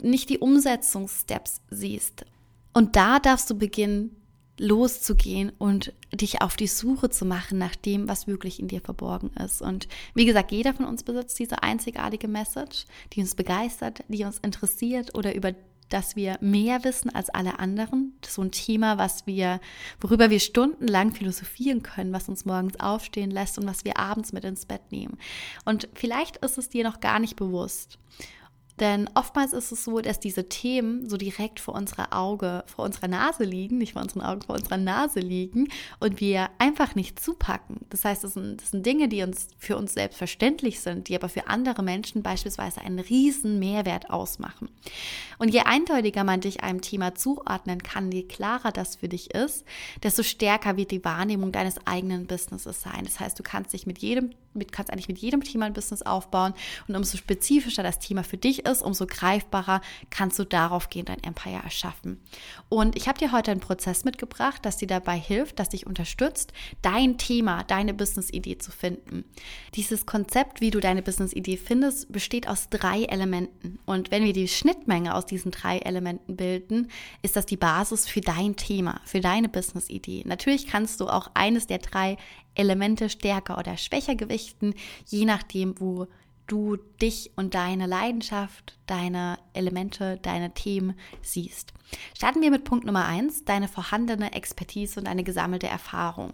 nicht 0.01 0.29
die 0.29 0.39
Umsetzungssteps 0.39 1.61
siehst. 1.69 2.25
Und 2.73 2.97
da 2.97 3.19
darfst 3.19 3.49
du 3.49 3.57
beginnen, 3.57 4.15
loszugehen 4.57 5.51
und 5.57 5.93
dich 6.13 6.41
auf 6.41 6.55
die 6.55 6.67
Suche 6.67 7.09
zu 7.09 7.25
machen 7.25 7.57
nach 7.57 7.75
dem, 7.75 8.07
was 8.07 8.27
wirklich 8.27 8.59
in 8.59 8.67
dir 8.67 8.81
verborgen 8.81 9.31
ist. 9.43 9.61
Und 9.61 9.87
wie 10.13 10.25
gesagt, 10.25 10.51
jeder 10.51 10.73
von 10.73 10.85
uns 10.85 11.03
besitzt 11.03 11.37
diese 11.39 11.61
einzigartige 11.63 12.27
Message, 12.27 12.85
die 13.13 13.21
uns 13.21 13.35
begeistert, 13.35 14.03
die 14.07 14.23
uns 14.23 14.39
interessiert 14.39 15.15
oder 15.15 15.35
über 15.35 15.53
das 15.89 16.15
wir 16.15 16.37
mehr 16.41 16.83
wissen 16.83 17.13
als 17.13 17.29
alle 17.29 17.59
anderen. 17.59 18.17
So 18.25 18.41
ein 18.41 18.51
Thema, 18.51 18.97
was 18.97 19.27
wir, 19.27 19.59
worüber 19.99 20.29
wir 20.29 20.39
stundenlang 20.39 21.13
philosophieren 21.13 21.83
können, 21.83 22.11
was 22.11 22.27
uns 22.27 22.45
morgens 22.45 22.79
aufstehen 22.79 23.31
lässt 23.31 23.57
und 23.59 23.67
was 23.67 23.85
wir 23.85 23.99
abends 23.99 24.33
mit 24.33 24.43
ins 24.43 24.65
Bett 24.65 24.81
nehmen. 24.91 25.17
Und 25.63 25.87
vielleicht 25.93 26.37
ist 26.37 26.57
es 26.57 26.69
dir 26.69 26.83
noch 26.83 27.01
gar 27.01 27.19
nicht 27.19 27.35
bewusst. 27.35 27.99
Denn 28.79 29.09
oftmals 29.15 29.53
ist 29.53 29.71
es 29.71 29.85
so, 29.85 30.01
dass 30.01 30.19
diese 30.19 30.49
Themen 30.49 31.09
so 31.09 31.15
direkt 31.15 31.61
vor 31.61 31.75
unserer 31.75 32.11
Auge, 32.11 32.63
vor 32.67 32.83
unserer 32.83 33.07
Nase 33.07 33.45
liegen, 33.45 33.77
nicht 33.77 33.93
vor 33.93 34.01
unseren 34.01 34.21
Augen, 34.21 34.41
vor 34.41 34.55
unserer 34.55 34.77
Nase 34.77 35.21
liegen 35.21 35.69
und 35.99 36.19
wir 36.19 36.49
einfach 36.57 36.93
nicht 36.93 37.19
zupacken. 37.19 37.77
Das 37.89 38.03
heißt, 38.03 38.23
das 38.25 38.33
sind, 38.33 38.61
das 38.61 38.71
sind 38.71 38.85
Dinge, 38.85 39.07
die 39.07 39.23
uns 39.23 39.47
für 39.57 39.77
uns 39.77 39.93
selbstverständlich 39.93 40.81
sind, 40.81 41.07
die 41.07 41.15
aber 41.15 41.29
für 41.29 41.47
andere 41.47 41.83
Menschen 41.83 42.21
beispielsweise 42.21 42.81
einen 42.81 42.99
riesen 42.99 43.59
Mehrwert 43.59 44.09
ausmachen. 44.09 44.69
Und 45.37 45.53
je 45.53 45.61
eindeutiger 45.61 46.25
man 46.25 46.41
dich 46.41 46.61
einem 46.61 46.81
Thema 46.81 47.15
zuordnen 47.15 47.81
kann, 47.81 48.11
je 48.11 48.23
klarer 48.23 48.71
das 48.71 48.97
für 48.97 49.07
dich 49.07 49.33
ist, 49.33 49.65
desto 50.03 50.23
stärker 50.23 50.75
wird 50.75 50.91
die 50.91 51.03
Wahrnehmung 51.05 51.53
deines 51.53 51.75
eigenen 51.87 52.27
Businesses 52.27 52.81
sein. 52.81 53.05
Das 53.05 53.21
heißt, 53.21 53.39
du 53.39 53.43
kannst 53.43 53.71
dich 53.71 53.87
mit 53.87 53.99
jedem 53.99 54.31
mit, 54.55 54.71
kannst 54.71 54.91
eigentlich 54.91 55.07
mit 55.07 55.17
jedem 55.17 55.43
Thema 55.43 55.65
ein 55.65 55.73
Business 55.73 56.01
aufbauen 56.01 56.53
und 56.87 56.95
umso 56.95 57.17
spezifischer 57.17 57.83
das 57.83 57.99
Thema 57.99 58.23
für 58.23 58.37
dich 58.37 58.64
ist, 58.65 58.81
umso 58.81 59.05
greifbarer 59.07 59.81
kannst 60.09 60.39
du 60.39 60.43
darauf 60.43 60.89
gehen, 60.89 61.05
dein 61.05 61.23
Empire 61.23 61.61
erschaffen. 61.63 62.21
Und 62.69 62.95
ich 62.95 63.07
habe 63.07 63.19
dir 63.19 63.31
heute 63.31 63.51
einen 63.51 63.59
Prozess 63.59 64.03
mitgebracht, 64.03 64.65
das 64.65 64.77
dir 64.77 64.87
dabei 64.87 65.17
hilft, 65.17 65.59
das 65.59 65.69
dich 65.69 65.87
unterstützt, 65.87 66.53
dein 66.81 67.17
Thema, 67.17 67.63
deine 67.63 67.93
Business-Idee 67.93 68.57
zu 68.57 68.71
finden. 68.71 69.25
Dieses 69.75 70.05
Konzept, 70.05 70.61
wie 70.61 70.71
du 70.71 70.79
deine 70.79 71.01
Business-Idee 71.01 71.57
findest, 71.57 72.11
besteht 72.11 72.47
aus 72.47 72.69
drei 72.69 73.03
Elementen. 73.03 73.79
Und 73.85 74.11
wenn 74.11 74.23
wir 74.23 74.33
die 74.33 74.47
Schnittmenge 74.47 75.15
aus 75.15 75.25
diesen 75.25 75.51
drei 75.51 75.79
Elementen 75.79 76.35
bilden, 76.35 76.89
ist 77.21 77.35
das 77.35 77.45
die 77.45 77.57
Basis 77.57 78.07
für 78.07 78.21
dein 78.21 78.55
Thema, 78.55 78.99
für 79.05 79.21
deine 79.21 79.49
Business-Idee. 79.49 80.23
Natürlich 80.25 80.67
kannst 80.67 80.99
du 80.99 81.07
auch 81.07 81.31
eines 81.33 81.67
der 81.67 81.79
drei 81.79 82.17
Elemente 82.55 83.09
stärker 83.09 83.57
oder 83.57 83.77
schwächer 83.77 84.15
gewichten, 84.15 84.73
je 85.05 85.25
nachdem, 85.25 85.79
wo 85.79 86.07
du 86.47 86.77
dich 87.01 87.31
und 87.35 87.53
deine 87.53 87.85
Leidenschaft, 87.85 88.77
deine 88.85 89.39
Elemente, 89.53 90.19
deine 90.21 90.53
Themen 90.53 90.95
siehst. 91.21 91.73
Starten 92.15 92.41
wir 92.41 92.51
mit 92.51 92.63
Punkt 92.63 92.85
Nummer 92.85 93.05
eins: 93.05 93.45
deine 93.45 93.67
vorhandene 93.67 94.33
Expertise 94.33 94.99
und 94.99 95.07
eine 95.07 95.23
gesammelte 95.23 95.67
Erfahrung. 95.67 96.33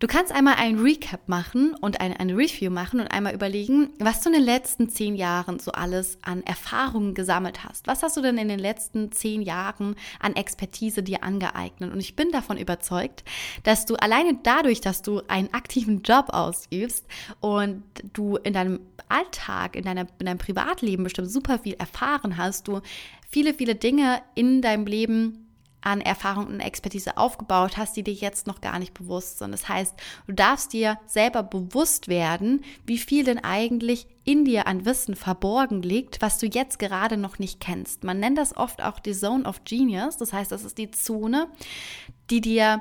Du 0.00 0.08
kannst 0.08 0.32
einmal 0.32 0.56
ein 0.58 0.80
Recap 0.80 1.28
machen 1.28 1.74
und 1.80 2.00
eine, 2.00 2.18
eine 2.18 2.36
Review 2.36 2.68
machen 2.68 2.98
und 2.98 3.06
einmal 3.06 3.32
überlegen, 3.32 3.90
was 4.00 4.20
du 4.20 4.28
in 4.28 4.34
den 4.34 4.42
letzten 4.42 4.88
zehn 4.88 5.14
Jahren 5.14 5.60
so 5.60 5.70
alles 5.70 6.18
an 6.22 6.42
Erfahrungen 6.42 7.14
gesammelt 7.14 7.64
hast. 7.64 7.86
Was 7.86 8.02
hast 8.02 8.16
du 8.16 8.20
denn 8.20 8.36
in 8.36 8.48
den 8.48 8.58
letzten 8.58 9.12
zehn 9.12 9.40
Jahren 9.40 9.94
an 10.18 10.34
Expertise 10.34 11.04
dir 11.04 11.22
angeeignet? 11.22 11.92
Und 11.92 12.00
ich 12.00 12.16
bin 12.16 12.32
davon 12.32 12.58
überzeugt, 12.58 13.22
dass 13.62 13.86
du 13.86 13.94
alleine 13.94 14.36
dadurch, 14.42 14.80
dass 14.80 15.00
du 15.00 15.22
einen 15.28 15.54
aktiven 15.54 16.02
Job 16.02 16.26
ausübst 16.30 17.06
und 17.40 17.84
du 18.12 18.36
in 18.36 18.52
deinem 18.52 18.80
Alltag, 19.08 19.76
in, 19.76 19.84
deiner, 19.84 20.08
in 20.18 20.26
deinem 20.26 20.38
Privatleben 20.38 21.04
bestimmt 21.04 21.30
super 21.30 21.60
viel 21.60 21.74
erfahren 21.74 22.36
hast, 22.36 22.66
du 22.66 22.80
viele, 23.30 23.54
viele 23.54 23.76
Dinge 23.76 24.22
in 24.34 24.60
deinem 24.60 24.86
Leben 24.86 25.43
an 25.84 26.00
Erfahrung 26.00 26.46
und 26.46 26.60
Expertise 26.60 27.16
aufgebaut 27.16 27.76
hast, 27.76 27.96
die 27.96 28.02
dir 28.02 28.14
jetzt 28.14 28.46
noch 28.46 28.60
gar 28.60 28.78
nicht 28.78 28.94
bewusst 28.94 29.38
sind. 29.38 29.52
Das 29.52 29.68
heißt, 29.68 29.94
du 30.26 30.32
darfst 30.32 30.72
dir 30.72 30.98
selber 31.06 31.42
bewusst 31.42 32.08
werden, 32.08 32.64
wie 32.86 32.98
viel 32.98 33.24
denn 33.24 33.38
eigentlich 33.38 34.06
in 34.24 34.44
dir 34.44 34.66
an 34.66 34.86
Wissen 34.86 35.14
verborgen 35.14 35.82
liegt, 35.82 36.22
was 36.22 36.38
du 36.38 36.46
jetzt 36.46 36.78
gerade 36.78 37.16
noch 37.16 37.38
nicht 37.38 37.60
kennst. 37.60 38.04
Man 38.04 38.18
nennt 38.18 38.38
das 38.38 38.56
oft 38.56 38.82
auch 38.82 38.98
die 38.98 39.12
Zone 39.12 39.44
of 39.44 39.64
Genius. 39.64 40.16
Das 40.16 40.32
heißt, 40.32 40.50
das 40.50 40.64
ist 40.64 40.78
die 40.78 40.90
Zone, 40.90 41.48
die 42.30 42.40
dir 42.40 42.80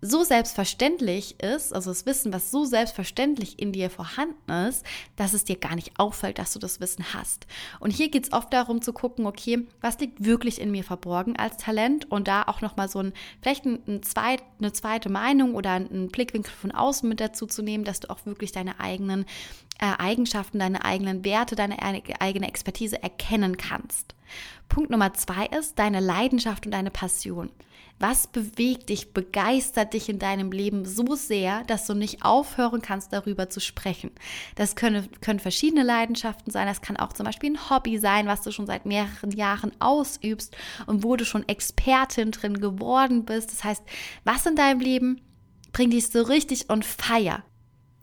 so 0.00 0.22
selbstverständlich 0.22 1.40
ist, 1.42 1.74
also 1.74 1.90
das 1.90 2.06
Wissen, 2.06 2.32
was 2.32 2.50
so 2.50 2.64
selbstverständlich 2.64 3.58
in 3.58 3.72
dir 3.72 3.90
vorhanden 3.90 4.50
ist, 4.68 4.84
dass 5.16 5.32
es 5.32 5.44
dir 5.44 5.56
gar 5.56 5.74
nicht 5.74 5.98
auffällt, 5.98 6.38
dass 6.38 6.52
du 6.52 6.58
das 6.58 6.80
Wissen 6.80 7.12
hast. 7.14 7.46
Und 7.80 7.90
hier 7.90 8.08
geht 8.08 8.24
es 8.24 8.32
oft 8.32 8.52
darum 8.52 8.80
zu 8.80 8.92
gucken, 8.92 9.26
okay, 9.26 9.66
was 9.80 9.98
liegt 9.98 10.24
wirklich 10.24 10.60
in 10.60 10.70
mir 10.70 10.84
verborgen 10.84 11.36
als 11.36 11.56
Talent 11.56 12.10
und 12.10 12.28
da 12.28 12.44
auch 12.44 12.60
nochmal 12.60 12.88
so 12.88 13.00
ein, 13.00 13.12
vielleicht 13.42 13.64
ein, 13.64 13.80
ein 13.88 14.02
zweit, 14.02 14.42
eine 14.58 14.72
zweite 14.72 15.08
Meinung 15.08 15.54
oder 15.54 15.72
einen 15.72 16.08
Blickwinkel 16.08 16.52
von 16.52 16.70
außen 16.70 17.08
mit 17.08 17.20
dazu 17.20 17.46
zu 17.46 17.62
nehmen, 17.62 17.84
dass 17.84 18.00
du 18.00 18.10
auch 18.10 18.24
wirklich 18.24 18.52
deine 18.52 18.78
eigenen 18.78 19.24
äh, 19.80 19.86
Eigenschaften, 19.98 20.58
deine 20.58 20.84
eigenen 20.84 21.24
Werte, 21.24 21.56
deine 21.56 21.82
eigene 21.82 22.48
Expertise 22.48 23.02
erkennen 23.02 23.56
kannst. 23.56 24.14
Punkt 24.68 24.90
Nummer 24.90 25.14
zwei 25.14 25.46
ist 25.46 25.78
deine 25.78 26.00
Leidenschaft 26.00 26.66
und 26.66 26.72
deine 26.72 26.90
Passion. 26.90 27.50
Was 28.00 28.28
bewegt 28.28 28.90
dich, 28.90 29.12
begeistert 29.12 29.92
dich 29.92 30.08
in 30.08 30.20
deinem 30.20 30.52
Leben 30.52 30.84
so 30.84 31.16
sehr, 31.16 31.64
dass 31.64 31.86
du 31.86 31.94
nicht 31.94 32.24
aufhören 32.24 32.80
kannst, 32.80 33.12
darüber 33.12 33.50
zu 33.50 33.60
sprechen? 33.60 34.12
Das 34.54 34.76
können, 34.76 35.08
können 35.20 35.40
verschiedene 35.40 35.82
Leidenschaften 35.82 36.52
sein. 36.52 36.68
Das 36.68 36.80
kann 36.80 36.96
auch 36.96 37.12
zum 37.12 37.26
Beispiel 37.26 37.50
ein 37.50 37.70
Hobby 37.70 37.98
sein, 37.98 38.26
was 38.26 38.42
du 38.42 38.52
schon 38.52 38.66
seit 38.66 38.86
mehreren 38.86 39.32
Jahren 39.32 39.72
ausübst 39.80 40.56
und 40.86 41.02
wo 41.02 41.16
du 41.16 41.24
schon 41.24 41.48
Expertin 41.48 42.30
drin 42.30 42.60
geworden 42.60 43.24
bist. 43.24 43.50
Das 43.50 43.64
heißt, 43.64 43.82
was 44.22 44.46
in 44.46 44.54
deinem 44.54 44.80
Leben 44.80 45.20
bringt 45.72 45.92
dich 45.92 46.08
so 46.08 46.22
richtig 46.22 46.70
on 46.70 46.84
fire 46.84 47.42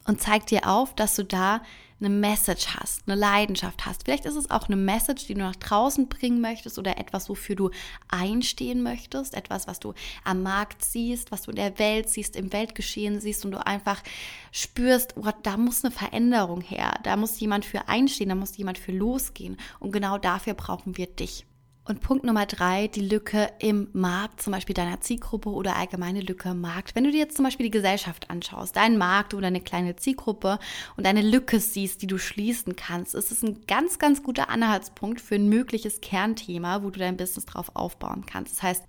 und 0.06 0.22
zeigt 0.22 0.52
dir 0.52 0.68
auf, 0.70 0.94
dass 0.94 1.16
du 1.16 1.24
da 1.24 1.62
eine 2.00 2.10
Message 2.10 2.68
hast, 2.76 3.04
eine 3.08 3.16
Leidenschaft 3.16 3.86
hast. 3.86 4.04
Vielleicht 4.04 4.26
ist 4.26 4.36
es 4.36 4.52
auch 4.52 4.68
eine 4.68 4.76
Message, 4.76 5.28
die 5.28 5.34
du 5.34 5.40
nach 5.40 5.56
draußen 5.56 6.10
bringen 6.10 6.42
möchtest 6.42 6.78
oder 6.78 6.98
etwas, 6.98 7.30
wofür 7.30 7.56
du 7.56 7.70
einstehen 8.10 8.84
möchtest, 8.84 9.34
etwas, 9.34 9.68
was 9.68 9.80
du 9.80 9.94
am 10.24 10.44
Markt 10.44 10.84
siehst, 10.84 11.32
was 11.32 11.44
du 11.44 11.52
in 11.52 11.58
der 11.58 11.80
Welt 11.80 12.10
siehst, 12.10 12.36
im 12.36 12.52
Weltgeschehen 12.52 13.22
siehst 13.22 13.46
und 13.46 13.52
du 13.52 13.66
einfach 13.66 14.04
spürst, 14.52 15.16
oh, 15.18 15.30
da 15.44 15.58
muss 15.58 15.86
eine 15.86 15.92
Veränderung 15.92 16.62
her, 16.62 17.00
da 17.04 17.16
muss 17.16 17.40
jemand 17.40 17.64
für 17.64 17.88
einstehen, 17.88 18.30
da 18.30 18.36
muss 18.36 18.58
jemand 18.58 18.78
für 18.78 18.92
losgehen 18.92 19.58
und 19.80 19.92
genau 19.92 20.18
dafür 20.18 20.54
brauchen 20.54 20.98
wir 20.98 21.08
dich. 21.08 21.46
Und 21.88 22.02
Punkt 22.02 22.24
Nummer 22.24 22.48
drei, 22.48 22.88
die 22.88 23.08
Lücke 23.08 23.48
im 23.60 23.90
Markt, 23.94 24.42
zum 24.42 24.52
Beispiel 24.52 24.74
deiner 24.74 25.02
Zielgruppe 25.02 25.50
oder 25.50 25.76
allgemeine 25.76 26.22
Lücke 26.22 26.50
im 26.50 26.62
Markt. 26.62 26.96
Wenn 26.96 27.04
du 27.04 27.12
dir 27.12 27.20
jetzt 27.20 27.36
zum 27.36 27.46
Beispiel 27.46 27.68
die 27.68 27.72
Gesellschaft 27.72 28.32
anschaust, 28.32 28.76
deinen 28.76 28.98
Markt 28.98 29.36
oder 29.36 29.48
eine 29.48 29.62
kleine 29.62 29.96
Zielgruppe 29.96 30.58
und 30.98 31.06
eine 31.06 31.22
Lücke 31.22 31.60
siehst, 31.60 32.02
die 32.02 32.08
du 32.08 32.18
schließen 32.18 32.76
kannst, 32.76 33.14
ist 33.14 33.32
es 33.32 33.44
ein 33.44 33.68
ganz, 33.68 34.00
ganz 34.00 34.24
guter 34.24 34.50
Anhaltspunkt 34.50 35.22
für 35.22 35.36
ein 35.36 35.48
mögliches 35.48 36.02
Kernthema, 36.02 36.82
wo 36.82 36.90
du 36.90 36.98
dein 36.98 37.18
Business 37.18 37.46
drauf 37.46 37.70
aufbauen 37.76 38.26
kannst. 38.26 38.56
Das 38.56 38.64
heißt, 38.64 38.84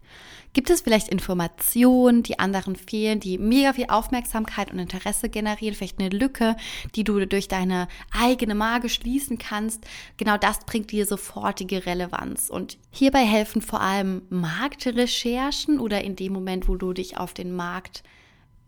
gibt 0.54 0.70
es 0.70 0.80
vielleicht 0.80 1.08
Informationen, 1.08 2.22
die 2.22 2.38
anderen 2.38 2.76
fehlen, 2.76 3.20
die 3.20 3.36
mega 3.36 3.74
viel 3.74 3.88
Aufmerksamkeit 3.90 4.72
und 4.72 4.78
Interesse 4.78 5.28
generieren, 5.28 5.74
vielleicht 5.74 6.00
eine 6.00 6.08
Lücke, 6.08 6.56
die 6.94 7.04
du 7.04 7.26
durch 7.26 7.46
deine 7.46 7.88
eigene 8.10 8.54
Marke 8.54 8.88
schließen 8.88 9.36
kannst. 9.36 9.84
Genau 10.16 10.38
das 10.38 10.60
bringt 10.60 10.92
dir 10.92 11.04
sofortige 11.04 11.84
Relevanz 11.84 12.48
und 12.48 12.78
Hierbei 12.98 13.26
helfen 13.26 13.60
vor 13.60 13.82
allem 13.82 14.22
Marktrecherchen 14.30 15.80
oder 15.80 16.02
in 16.02 16.16
dem 16.16 16.32
Moment, 16.32 16.66
wo 16.66 16.76
du 16.76 16.94
dich 16.94 17.18
auf 17.18 17.34
den 17.34 17.54
Markt 17.54 18.02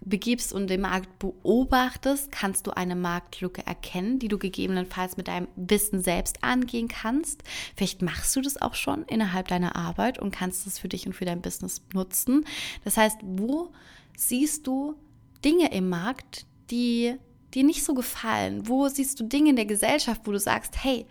begibst 0.04 0.52
und 0.52 0.68
den 0.68 0.82
Markt 0.82 1.18
beobachtest, 1.18 2.30
kannst 2.30 2.66
du 2.66 2.72
eine 2.72 2.94
Marktlücke 2.94 3.66
erkennen, 3.66 4.18
die 4.18 4.28
du 4.28 4.36
gegebenenfalls 4.36 5.16
mit 5.16 5.28
deinem 5.28 5.48
Wissen 5.56 6.02
selbst 6.02 6.44
angehen 6.44 6.88
kannst. 6.88 7.42
Vielleicht 7.74 8.02
machst 8.02 8.36
du 8.36 8.42
das 8.42 8.60
auch 8.60 8.74
schon 8.74 9.04
innerhalb 9.04 9.48
deiner 9.48 9.76
Arbeit 9.76 10.18
und 10.18 10.30
kannst 10.30 10.66
es 10.66 10.78
für 10.78 10.88
dich 10.88 11.06
und 11.06 11.14
für 11.14 11.24
dein 11.24 11.40
Business 11.40 11.80
nutzen. 11.94 12.44
Das 12.84 12.98
heißt, 12.98 13.16
wo 13.22 13.72
siehst 14.14 14.66
du 14.66 14.94
Dinge 15.42 15.72
im 15.72 15.88
Markt, 15.88 16.44
die 16.70 17.14
dir 17.54 17.64
nicht 17.64 17.82
so 17.82 17.94
gefallen? 17.94 18.68
Wo 18.68 18.88
siehst 18.88 19.20
du 19.20 19.24
Dinge 19.24 19.48
in 19.48 19.56
der 19.56 19.64
Gesellschaft, 19.64 20.20
wo 20.26 20.32
du 20.32 20.38
sagst, 20.38 20.84
hey, 20.84 21.06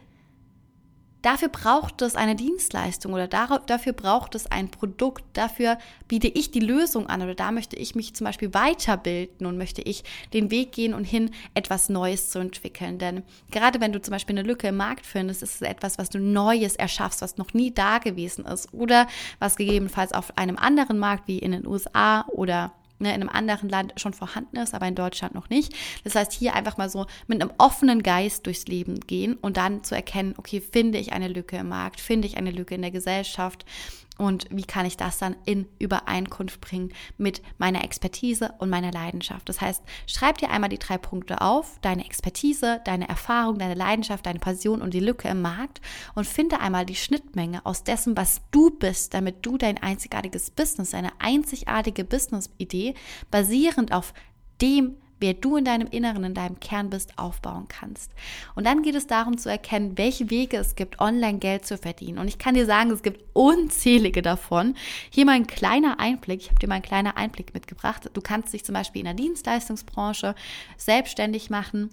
Dafür 1.27 1.49
braucht 1.49 2.01
es 2.03 2.15
eine 2.15 2.37
Dienstleistung 2.37 3.11
oder 3.11 3.27
dafür 3.27 3.91
braucht 3.91 4.33
es 4.33 4.49
ein 4.49 4.71
Produkt. 4.71 5.25
Dafür 5.33 5.77
biete 6.07 6.29
ich 6.29 6.51
die 6.51 6.61
Lösung 6.61 7.07
an 7.07 7.21
oder 7.21 7.35
da 7.35 7.51
möchte 7.51 7.75
ich 7.75 7.95
mich 7.95 8.15
zum 8.15 8.23
Beispiel 8.23 8.53
weiterbilden 8.53 9.45
und 9.45 9.57
möchte 9.57 9.81
ich 9.81 10.05
den 10.31 10.51
Weg 10.51 10.71
gehen 10.71 10.93
und 10.93 11.03
hin, 11.03 11.31
etwas 11.53 11.89
Neues 11.89 12.29
zu 12.29 12.39
entwickeln. 12.39 12.97
Denn 12.97 13.23
gerade 13.51 13.81
wenn 13.81 13.91
du 13.91 14.01
zum 14.01 14.13
Beispiel 14.13 14.39
eine 14.39 14.47
Lücke 14.47 14.69
im 14.69 14.77
Markt 14.77 15.05
findest, 15.05 15.43
ist 15.43 15.55
es 15.55 15.61
etwas, 15.63 15.97
was 15.97 16.09
du 16.09 16.17
Neues 16.17 16.77
erschaffst, 16.77 17.21
was 17.21 17.35
noch 17.35 17.53
nie 17.53 17.73
da 17.73 17.97
gewesen 17.97 18.45
ist 18.45 18.73
oder 18.73 19.05
was 19.39 19.57
gegebenenfalls 19.57 20.13
auf 20.13 20.37
einem 20.37 20.57
anderen 20.57 20.97
Markt 20.97 21.27
wie 21.27 21.39
in 21.39 21.51
den 21.51 21.67
USA 21.67 22.23
oder 22.29 22.71
ne, 22.99 23.13
in 23.13 23.21
einem 23.21 23.29
anderen 23.29 23.69
Land 23.69 23.93
schon 23.97 24.13
vorhanden 24.13 24.57
ist, 24.57 24.73
aber 24.73 24.87
in 24.87 24.95
Deutschland 24.95 25.35
noch 25.35 25.49
nicht. 25.49 25.73
Das 26.03 26.15
heißt, 26.15 26.33
hier 26.33 26.55
einfach 26.55 26.77
mal 26.77 26.89
so 26.89 27.05
mit 27.27 27.41
einem 27.41 27.51
offenen 27.57 28.03
Geist 28.03 28.45
durchs 28.45 28.67
Leben 28.67 28.99
gehen 29.01 29.35
und 29.35 29.57
dann 29.57 29.83
zu 29.83 29.95
erkennen, 29.95 30.35
okay, 30.37 30.61
finde 30.61 30.97
ich 30.97 31.13
eine 31.13 31.27
Lücke 31.27 31.57
im 31.57 31.69
Markt, 31.69 32.01
finde 32.01 32.27
ich 32.27 32.37
eine 32.37 32.51
Lücke 32.51 32.75
in 32.75 32.81
der 32.81 32.91
Gesellschaft 32.91 33.65
und 34.17 34.47
wie 34.49 34.63
kann 34.63 34.85
ich 34.85 34.97
das 34.97 35.17
dann 35.17 35.35
in 35.45 35.67
Übereinkunft 35.79 36.61
bringen 36.61 36.93
mit 37.17 37.41
meiner 37.57 37.83
Expertise 37.83 38.53
und 38.59 38.69
meiner 38.69 38.91
Leidenschaft. 38.91 39.47
Das 39.49 39.61
heißt, 39.61 39.83
schreib 40.05 40.37
dir 40.37 40.49
einmal 40.49 40.69
die 40.69 40.79
drei 40.79 40.97
Punkte 40.97 41.41
auf, 41.41 41.79
deine 41.81 42.05
Expertise, 42.05 42.81
deine 42.85 43.07
Erfahrung, 43.07 43.59
deine 43.59 43.75
Leidenschaft, 43.75 44.25
deine 44.25 44.39
Passion 44.39 44.81
und 44.81 44.93
die 44.93 44.99
Lücke 44.99 45.27
im 45.27 45.41
Markt 45.41 45.81
und 46.15 46.25
finde 46.25 46.59
einmal 46.59 46.85
die 46.85 46.95
Schnittmenge 46.95 47.65
aus 47.65 47.83
dessen, 47.83 48.17
was 48.17 48.41
du 48.51 48.69
bist, 48.69 49.13
damit 49.13 49.45
du 49.45 49.57
dein 49.57 49.81
einzigartiges 49.81 50.51
Business, 50.51 50.91
deine 50.91 51.11
einzigartige 51.19 52.03
Business-Idee 52.03 52.95
basierend 53.31 53.91
auf 53.91 54.13
dem 54.61 54.95
wer 55.19 55.33
du 55.33 55.57
in 55.57 55.65
deinem 55.65 55.87
Inneren, 55.87 56.23
in 56.23 56.33
deinem 56.33 56.59
Kern 56.59 56.89
bist, 56.89 57.17
aufbauen 57.17 57.67
kannst. 57.67 58.11
Und 58.55 58.65
dann 58.65 58.81
geht 58.81 58.95
es 58.95 59.07
darum 59.07 59.37
zu 59.37 59.49
erkennen, 59.49 59.97
welche 59.97 60.29
Wege 60.29 60.57
es 60.57 60.75
gibt, 60.75 60.99
online 60.99 61.39
Geld 61.39 61.65
zu 61.65 61.77
verdienen. 61.77 62.17
Und 62.17 62.27
ich 62.27 62.37
kann 62.37 62.55
dir 62.55 62.65
sagen, 62.65 62.91
es 62.91 63.03
gibt 63.03 63.23
unzählige 63.33 64.21
davon. 64.21 64.75
Hier 65.09 65.25
mal 65.25 65.33
ein 65.33 65.47
kleiner 65.47 65.99
Einblick. 65.99 66.41
Ich 66.41 66.49
habe 66.49 66.59
dir 66.59 66.67
mal 66.67 66.75
einen 66.75 66.83
kleinen 66.83 67.15
Einblick 67.15 67.53
mitgebracht. 67.53 68.09
Du 68.13 68.21
kannst 68.21 68.53
dich 68.53 68.63
zum 68.65 68.73
Beispiel 68.73 68.99
in 68.99 69.05
der 69.05 69.13
Dienstleistungsbranche 69.13 70.35
selbstständig 70.77 71.49
machen. 71.49 71.89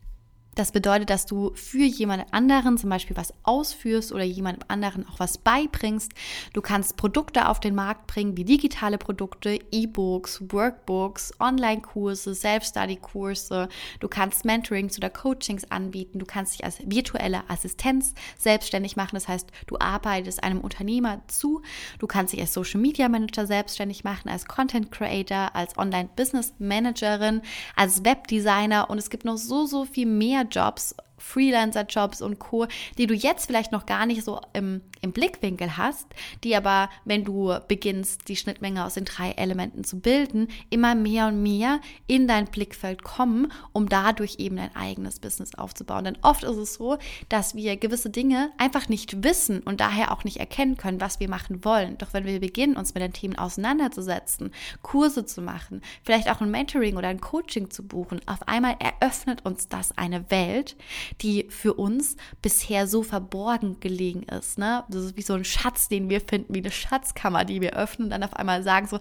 Das 0.55 0.73
bedeutet, 0.73 1.11
dass 1.11 1.27
du 1.27 1.53
für 1.55 1.85
jemand 1.85 2.33
anderen 2.33 2.79
zum 2.79 2.91
Beispiel 2.91 3.17
was 3.17 3.35
ausführst 3.43 4.13
oder 4.13 4.25
jemandem 4.25 4.65
anderen 4.69 5.07
auch 5.09 5.19
was 5.19 5.39
beibringst. 5.39 6.13
Du 6.53 6.61
kannst 6.61 6.97
Produkte 6.97 7.49
auf 7.49 7.61
den 7.61 7.75
Markt 7.75 8.07
bringen, 8.07 8.37
wie 8.37 8.45
digitale 8.45 8.99
Produkte, 8.99 9.59
E-Books, 9.71 10.43
Workbooks, 10.51 11.33
Online-Kurse, 11.41 12.35
Self-Study-Kurse. 12.35 13.69
Du 14.01 14.09
kannst 14.09 14.45
Mentorings 14.45 14.97
oder 14.97 15.11
Coachings 15.11 15.71
anbieten. 15.71 16.19
Du 16.19 16.27
kannst 16.27 16.55
dich 16.55 16.65
als 16.65 16.79
virtuelle 16.85 17.49
Assistenz 17.49 18.15
selbstständig 18.39 18.97
machen. 18.97 19.15
Das 19.15 19.29
heißt, 19.29 19.51
du 19.67 19.79
arbeitest 19.79 20.43
einem 20.43 20.61
Unternehmer 20.61 21.23
zu. 21.27 21.63
Du 21.99 22.07
kannst 22.07 22.33
dich 22.33 22.41
als 22.41 22.53
Social 22.53 22.81
Media 22.81 23.09
Manager 23.09 23.47
selbstständig 23.47 24.05
machen, 24.05 24.29
als 24.29 24.47
Content 24.47 24.93
Creator, 24.93 25.55
als 25.55 25.77
Online 25.77 26.09
Business 26.15 26.55
Managerin, 26.59 27.43
als 27.77 28.05
Webdesigner 28.05 28.89
und 28.91 28.99
es 28.99 29.11
gibt 29.11 29.25
noch 29.25 29.37
so, 29.37 29.67
so 29.67 29.85
viel 29.85 30.07
mehr 30.07 30.44
Jobs 30.51 30.95
Freelancer-Jobs 31.19 32.21
und 32.23 32.39
Co., 32.39 32.67
die 32.99 33.07
du 33.07 33.15
jetzt 33.15 33.47
vielleicht 33.47 33.73
noch 33.73 33.87
gar 33.87 34.07
nicht 34.07 34.25
so 34.25 34.41
im, 34.53 34.83
im 35.05 35.13
Blickwinkel 35.13 35.77
hast, 35.77 36.07
die 36.43 36.57
aber, 36.57 36.89
wenn 37.05 37.25
du 37.25 37.55
beginnst, 37.69 38.29
die 38.29 38.37
Schnittmenge 38.37 38.85
aus 38.85 38.95
den 38.95 39.05
drei 39.05 39.33
Elementen 39.33 39.85
zu 39.85 40.01
bilden, 40.01 40.49
immer 40.71 40.95
mehr 40.95 41.29
und 41.29 41.43
mehr 41.43 41.81
in 42.07 42.27
dein 42.27 42.47
Blickfeld 42.47 43.05
kommen, 43.05 43.53
um 43.73 43.89
dadurch 43.89 44.37
eben 44.39 44.57
dein 44.57 44.75
eigenes 44.75 45.21
Business 45.21 45.55
aufzubauen. 45.55 46.05
Denn 46.05 46.19
oft 46.23 46.43
ist 46.43 46.57
es 46.57 46.75
so, 46.75 46.99
dass 47.29 47.55
wir 47.55 47.77
gewisse 47.77 48.11
Dinge 48.11 48.51
einfach 48.57 48.89
nicht 48.89 49.23
wissen 49.23 49.61
und 49.61 49.81
daher 49.81 50.11
auch 50.11 50.25
nicht 50.25 50.39
erkennen 50.39 50.77
können, 50.77 51.01
was 51.01 51.21
wir 51.21 51.29
machen 51.29 51.65
wollen. 51.65 51.99
Doch 51.99 52.15
wenn 52.15 52.25
wir 52.25 52.41
beginnen, 52.41 52.77
uns 52.77 52.95
mit 52.95 53.03
den 53.03 53.13
Themen 53.13 53.37
auseinanderzusetzen, 53.37 54.53
Kurse 54.83 55.27
zu 55.27 55.43
machen, 55.43 55.83
vielleicht 56.03 56.31
auch 56.31 56.41
ein 56.41 56.51
Mentoring 56.51 56.97
oder 56.97 57.09
ein 57.09 57.21
Coaching 57.21 57.71
zu 57.71 57.87
buchen, 57.87 58.21
auf 58.27 58.49
einmal 58.49 58.77
eröffnet 58.79 59.45
uns 59.45 59.69
das 59.69 59.97
eine 59.99 60.31
Welt, 60.31 60.77
die 61.21 61.47
für 61.51 61.75
uns 61.75 62.17
bisher 62.41 62.87
so 62.87 63.03
verborgen 63.03 63.81
gelegen 63.81 64.23
ist. 64.23 64.59
Ne? 64.59 64.85
Das 64.95 65.05
ist 65.05 65.17
wie 65.17 65.23
so 65.23 65.35
ein 65.35 65.45
Schatz, 65.45 65.89
den 65.89 66.09
wir 66.09 66.21
finden, 66.21 66.55
wie 66.55 66.61
eine 66.61 66.71
Schatzkammer, 66.71 67.45
die 67.45 67.61
wir 67.61 67.77
öffnen 67.77 68.07
und 68.07 68.11
dann 68.11 68.23
auf 68.23 68.35
einmal 68.35 68.63
sagen 68.63 68.87
so, 68.87 68.99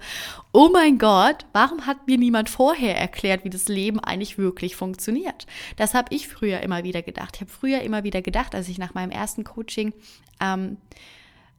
oh 0.51 0.69
mein 0.71 0.97
Gott, 0.97 1.45
warum 1.53 1.85
hat 1.85 2.07
mir 2.07 2.17
niemand 2.17 2.50
vorher 2.50 2.97
erklärt, 2.97 3.43
wie 3.43 3.50
das 3.50 3.67
Leben 3.67 4.00
eigentlich 4.00 4.38
wirklich 4.38 4.75
funktioniert? 4.75 5.45
Das 5.77 5.93
habe 5.93 6.13
ich 6.13 6.27
früher 6.27 6.59
immer 6.59 6.83
wieder 6.83 7.01
gedacht. 7.01 7.35
Ich 7.35 7.41
habe 7.41 7.51
früher 7.51 7.81
immer 7.81 8.03
wieder 8.03 8.21
gedacht, 8.21 8.53
als 8.55 8.67
ich 8.67 8.77
nach 8.77 8.93
meinem 8.93 9.12
ersten 9.12 9.43
Coaching, 9.43 9.93
ähm, 10.39 10.77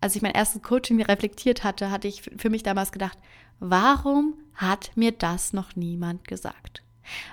als 0.01 0.15
ich 0.15 0.23
mein 0.23 0.35
erstes 0.35 0.63
Coaching 0.63 1.01
reflektiert 1.03 1.65
hatte, 1.65 1.91
hatte 1.91 2.09
ich 2.09 2.23
für 2.37 2.51
mich 2.51 2.63
damals 2.63 2.93
gedacht, 2.93 3.19
warum 3.59 4.35
hat 4.55 4.93
mir 4.97 5.13
das 5.13 5.53
noch 5.53 5.75
niemand 5.75 6.29
gesagt? 6.29 6.84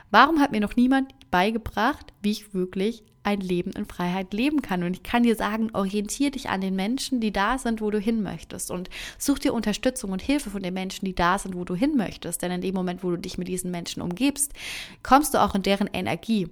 Warum 0.09 0.39
hat 0.39 0.51
mir 0.51 0.61
noch 0.61 0.75
niemand 0.75 1.13
beigebracht, 1.31 2.13
wie 2.21 2.31
ich 2.31 2.53
wirklich 2.53 3.03
ein 3.23 3.39
Leben 3.39 3.71
in 3.71 3.85
Freiheit 3.85 4.33
leben 4.33 4.61
kann. 4.61 4.83
Und 4.83 4.93
ich 4.95 5.03
kann 5.03 5.23
dir 5.23 5.35
sagen, 5.35 5.69
orientiere 5.73 6.31
dich 6.31 6.49
an 6.49 6.61
den 6.61 6.75
Menschen, 6.75 7.19
die 7.19 7.31
da 7.31 7.57
sind, 7.57 7.81
wo 7.81 7.91
du 7.91 7.99
hin 7.99 8.23
möchtest. 8.23 8.71
Und 8.71 8.89
such 9.17 9.39
dir 9.39 9.53
Unterstützung 9.53 10.11
und 10.11 10.21
Hilfe 10.21 10.49
von 10.49 10.63
den 10.63 10.73
Menschen, 10.73 11.05
die 11.05 11.15
da 11.15 11.37
sind, 11.37 11.55
wo 11.55 11.63
du 11.63 11.75
hin 11.75 11.95
möchtest. 11.95 12.41
Denn 12.41 12.51
in 12.51 12.61
dem 12.61 12.73
Moment, 12.73 13.03
wo 13.03 13.11
du 13.11 13.17
dich 13.17 13.37
mit 13.37 13.47
diesen 13.47 13.71
Menschen 13.71 14.01
umgibst, 14.01 14.53
kommst 15.03 15.33
du 15.33 15.41
auch 15.41 15.55
in 15.55 15.61
deren 15.61 15.87
Energie. 15.87 16.49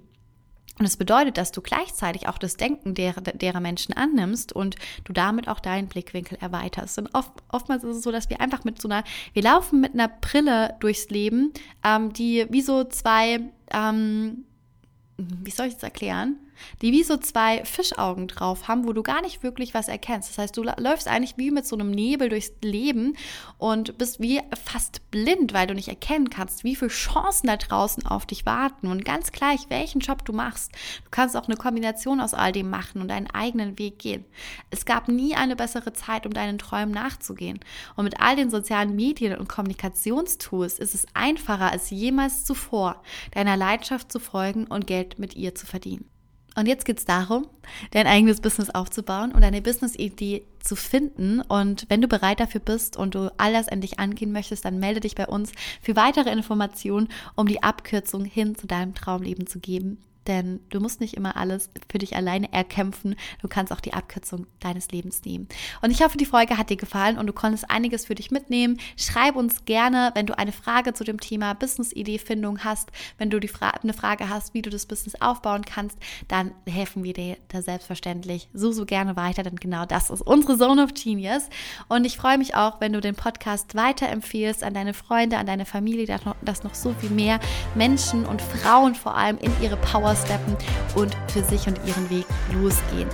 Und 0.79 0.85
es 0.85 0.93
das 0.93 0.97
bedeutet, 0.97 1.37
dass 1.37 1.51
du 1.51 1.61
gleichzeitig 1.61 2.29
auch 2.29 2.37
das 2.37 2.55
Denken 2.55 2.95
derer, 2.95 3.19
derer 3.21 3.59
Menschen 3.59 3.93
annimmst 3.93 4.53
und 4.53 4.75
du 5.03 5.11
damit 5.11 5.49
auch 5.49 5.59
deinen 5.59 5.87
Blickwinkel 5.89 6.37
erweiterst. 6.39 6.97
Und 6.97 7.13
oft, 7.13 7.31
oftmals 7.49 7.83
ist 7.83 7.97
es 7.97 8.03
so, 8.03 8.13
dass 8.13 8.29
wir 8.29 8.39
einfach 8.39 8.63
mit 8.63 8.81
so 8.81 8.87
einer, 8.87 9.03
wir 9.33 9.43
laufen 9.43 9.81
mit 9.81 9.93
einer 9.93 10.07
Brille 10.07 10.75
durchs 10.79 11.09
Leben, 11.09 11.51
ähm, 11.83 12.13
die 12.13 12.47
wie 12.49 12.61
so 12.61 12.85
zwei, 12.85 13.41
ähm, 13.71 14.45
wie 15.17 15.51
soll 15.51 15.67
ich 15.67 15.73
das 15.73 15.83
erklären? 15.83 16.37
Die 16.81 16.91
wie 16.91 17.03
so 17.03 17.17
zwei 17.17 17.63
Fischaugen 17.65 18.27
drauf 18.27 18.67
haben, 18.67 18.87
wo 18.87 18.93
du 18.93 19.03
gar 19.03 19.21
nicht 19.21 19.43
wirklich 19.43 19.73
was 19.73 19.87
erkennst. 19.87 20.29
Das 20.29 20.37
heißt, 20.37 20.57
du 20.57 20.63
läufst 20.63 21.07
eigentlich 21.07 21.37
wie 21.37 21.51
mit 21.51 21.65
so 21.65 21.75
einem 21.75 21.91
Nebel 21.91 22.29
durchs 22.29 22.51
Leben 22.61 23.15
und 23.57 23.97
bist 23.97 24.19
wie 24.19 24.41
fast 24.63 25.09
blind, 25.11 25.53
weil 25.53 25.67
du 25.67 25.73
nicht 25.73 25.87
erkennen 25.87 26.29
kannst, 26.29 26.63
wie 26.63 26.75
viele 26.75 26.91
Chancen 26.91 27.47
da 27.47 27.57
draußen 27.57 28.05
auf 28.05 28.25
dich 28.25 28.45
warten. 28.45 28.87
Und 28.87 29.05
ganz 29.05 29.31
gleich, 29.31 29.69
welchen 29.69 29.99
Job 29.99 30.25
du 30.25 30.33
machst, 30.33 30.71
du 31.03 31.09
kannst 31.11 31.35
auch 31.35 31.47
eine 31.47 31.57
Kombination 31.57 32.21
aus 32.21 32.33
all 32.33 32.51
dem 32.51 32.69
machen 32.69 33.01
und 33.01 33.09
deinen 33.09 33.29
eigenen 33.29 33.77
Weg 33.79 33.99
gehen. 33.99 34.25
Es 34.69 34.85
gab 34.85 35.07
nie 35.07 35.35
eine 35.35 35.55
bessere 35.55 35.93
Zeit, 35.93 36.25
um 36.25 36.33
deinen 36.33 36.57
Träumen 36.57 36.93
nachzugehen. 36.93 37.59
Und 37.95 38.05
mit 38.05 38.19
all 38.19 38.35
den 38.35 38.49
sozialen 38.49 38.95
Medien 38.95 39.37
und 39.37 39.49
Kommunikationstools 39.49 40.79
ist 40.79 40.95
es 40.95 41.05
einfacher 41.13 41.71
als 41.71 41.89
jemals 41.89 42.45
zuvor, 42.45 43.01
deiner 43.31 43.57
Leidenschaft 43.57 44.11
zu 44.11 44.19
folgen 44.19 44.65
und 44.67 44.87
Geld 44.87 45.19
mit 45.19 45.35
ihr 45.35 45.55
zu 45.55 45.65
verdienen. 45.65 46.09
Und 46.59 46.67
jetzt 46.67 46.83
geht 46.83 46.99
es 46.99 47.05
darum, 47.05 47.47
dein 47.91 48.05
eigenes 48.05 48.41
Business 48.41 48.69
aufzubauen 48.69 49.31
und 49.31 49.41
deine 49.41 49.61
Business-Idee 49.61 50.43
zu 50.59 50.75
finden. 50.75 51.39
Und 51.39 51.85
wenn 51.87 52.01
du 52.01 52.09
bereit 52.09 52.41
dafür 52.41 52.59
bist 52.59 52.97
und 52.97 53.15
du 53.15 53.31
all 53.37 53.53
das 53.53 53.69
endlich 53.69 53.97
angehen 53.97 54.33
möchtest, 54.33 54.65
dann 54.65 54.77
melde 54.77 54.99
dich 54.99 55.15
bei 55.15 55.25
uns 55.25 55.53
für 55.81 55.95
weitere 55.95 56.31
Informationen, 56.31 57.07
um 57.35 57.47
die 57.47 57.63
Abkürzung 57.63 58.25
hin 58.25 58.55
zu 58.55 58.67
deinem 58.67 58.93
Traumleben 58.93 59.47
zu 59.47 59.59
geben 59.59 59.99
denn 60.29 60.61
du 60.69 60.79
musst 60.79 61.01
nicht 61.01 61.15
immer 61.15 61.35
alles 61.35 61.69
für 61.91 61.97
dich 61.97 62.15
alleine 62.15 62.53
erkämpfen. 62.53 63.15
Du 63.41 63.47
kannst 63.47 63.73
auch 63.73 63.81
die 63.81 63.93
Abkürzung 63.93 64.45
deines 64.59 64.91
Lebens 64.91 65.25
nehmen. 65.25 65.49
Und 65.81 65.89
ich 65.89 66.01
hoffe, 66.03 66.17
die 66.17 66.25
Folge 66.25 66.57
hat 66.57 66.69
dir 66.69 66.77
gefallen 66.77 67.17
und 67.17 67.25
du 67.25 67.33
konntest 67.33 67.69
einiges 67.69 68.05
für 68.05 68.15
dich 68.15 68.29
mitnehmen. 68.29 68.79
Schreib 68.95 69.35
uns 69.35 69.65
gerne, 69.65 70.11
wenn 70.13 70.27
du 70.27 70.37
eine 70.37 70.51
Frage 70.51 70.93
zu 70.93 71.03
dem 71.03 71.19
Thema 71.19 71.53
Business-Idee-Findung 71.53 72.63
hast, 72.63 72.91
wenn 73.17 73.31
du 73.31 73.39
die 73.39 73.47
Fra 73.47 73.71
eine 73.71 73.93
Frage 73.93 74.29
hast, 74.29 74.53
wie 74.53 74.61
du 74.61 74.69
das 74.69 74.85
Business 74.85 75.19
aufbauen 75.19 75.65
kannst, 75.65 75.97
dann 76.27 76.51
helfen 76.67 77.03
wir 77.03 77.13
dir 77.13 77.37
da 77.47 77.63
selbstverständlich 77.63 78.49
so, 78.53 78.71
so 78.71 78.85
gerne 78.85 79.15
weiter, 79.15 79.41
denn 79.41 79.55
genau 79.55 79.85
das 79.85 80.11
ist 80.11 80.21
unsere 80.21 80.57
Zone 80.57 80.83
of 80.83 80.93
Genius. 80.93 81.49
Und 81.87 82.05
ich 82.05 82.17
freue 82.17 82.37
mich 82.37 82.53
auch, 82.53 82.79
wenn 82.81 82.93
du 82.93 83.01
den 83.01 83.15
Podcast 83.15 83.73
weiterempfehlst 83.73 84.63
an 84.63 84.75
deine 84.75 84.93
Freunde, 84.93 85.37
an 85.37 85.47
deine 85.47 85.65
Familie, 85.65 86.05
dass 86.41 86.63
noch, 86.63 86.75
so 86.75 86.93
viel 86.93 87.09
mehr 87.09 87.39
Menschen 87.73 88.25
und 88.25 88.41
Frauen 88.41 88.93
vor 88.93 89.15
allem 89.15 89.39
in 89.39 89.51
ihre 89.59 89.75
Power 89.77 90.15
steppen 90.25 90.55
und 90.95 91.15
für 91.31 91.43
sich 91.43 91.67
und 91.67 91.79
ihren 91.85 92.09
Weg 92.09 92.25
losgehen. 92.53 93.09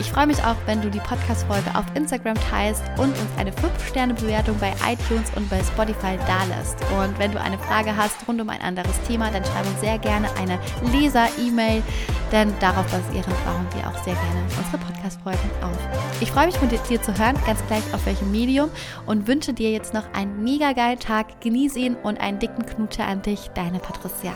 Ich 0.00 0.10
freue 0.10 0.26
mich 0.26 0.42
auch, 0.42 0.56
wenn 0.64 0.80
du 0.80 0.90
die 0.90 1.00
Podcast-Folge 1.00 1.74
auf 1.74 1.84
Instagram 1.94 2.36
teilst 2.50 2.82
und 2.96 3.10
uns 3.10 3.30
eine 3.36 3.50
5-Sterne-Bewertung 3.50 4.56
bei 4.58 4.72
iTunes 4.90 5.30
und 5.36 5.48
bei 5.50 5.60
Spotify 5.62 6.18
dalässt. 6.26 6.76
Und 6.98 7.18
wenn 7.18 7.32
du 7.32 7.40
eine 7.40 7.58
Frage 7.58 7.94
hast 7.94 8.16
rund 8.26 8.40
um 8.40 8.48
ein 8.48 8.62
anderes 8.62 8.98
Thema, 9.06 9.30
dann 9.30 9.44
schreib 9.44 9.66
uns 9.66 9.80
sehr 9.80 9.98
gerne 9.98 10.28
eine 10.36 10.58
Leser-E-Mail, 10.90 11.82
denn 12.32 12.52
darauf 12.60 12.86
basierend 12.86 13.44
bauen 13.44 13.66
wir 13.74 13.88
auch 13.88 14.04
sehr 14.04 14.14
gerne 14.14 14.42
unsere 14.56 14.78
Podcast-Folgen 14.78 15.50
auf. 15.62 15.78
Ich 16.20 16.32
freue 16.32 16.46
mich 16.46 16.56
von 16.56 16.68
dir 16.68 17.02
zu 17.02 17.18
hören, 17.18 17.36
ganz 17.46 17.60
gleich 17.66 17.84
auf 17.92 18.04
welchem 18.06 18.30
Medium 18.30 18.70
und 19.04 19.28
wünsche 19.28 19.52
dir 19.52 19.70
jetzt 19.70 19.92
noch 19.92 20.04
einen 20.14 20.42
mega 20.42 20.72
geilen 20.72 20.98
Tag. 20.98 21.40
Genieße 21.40 21.78
ihn 21.78 21.96
und 21.96 22.20
einen 22.20 22.38
dicken 22.38 22.64
Knutscher 22.64 23.06
an 23.06 23.22
dich, 23.22 23.50
deine 23.54 23.80
Patricia. 23.80 24.32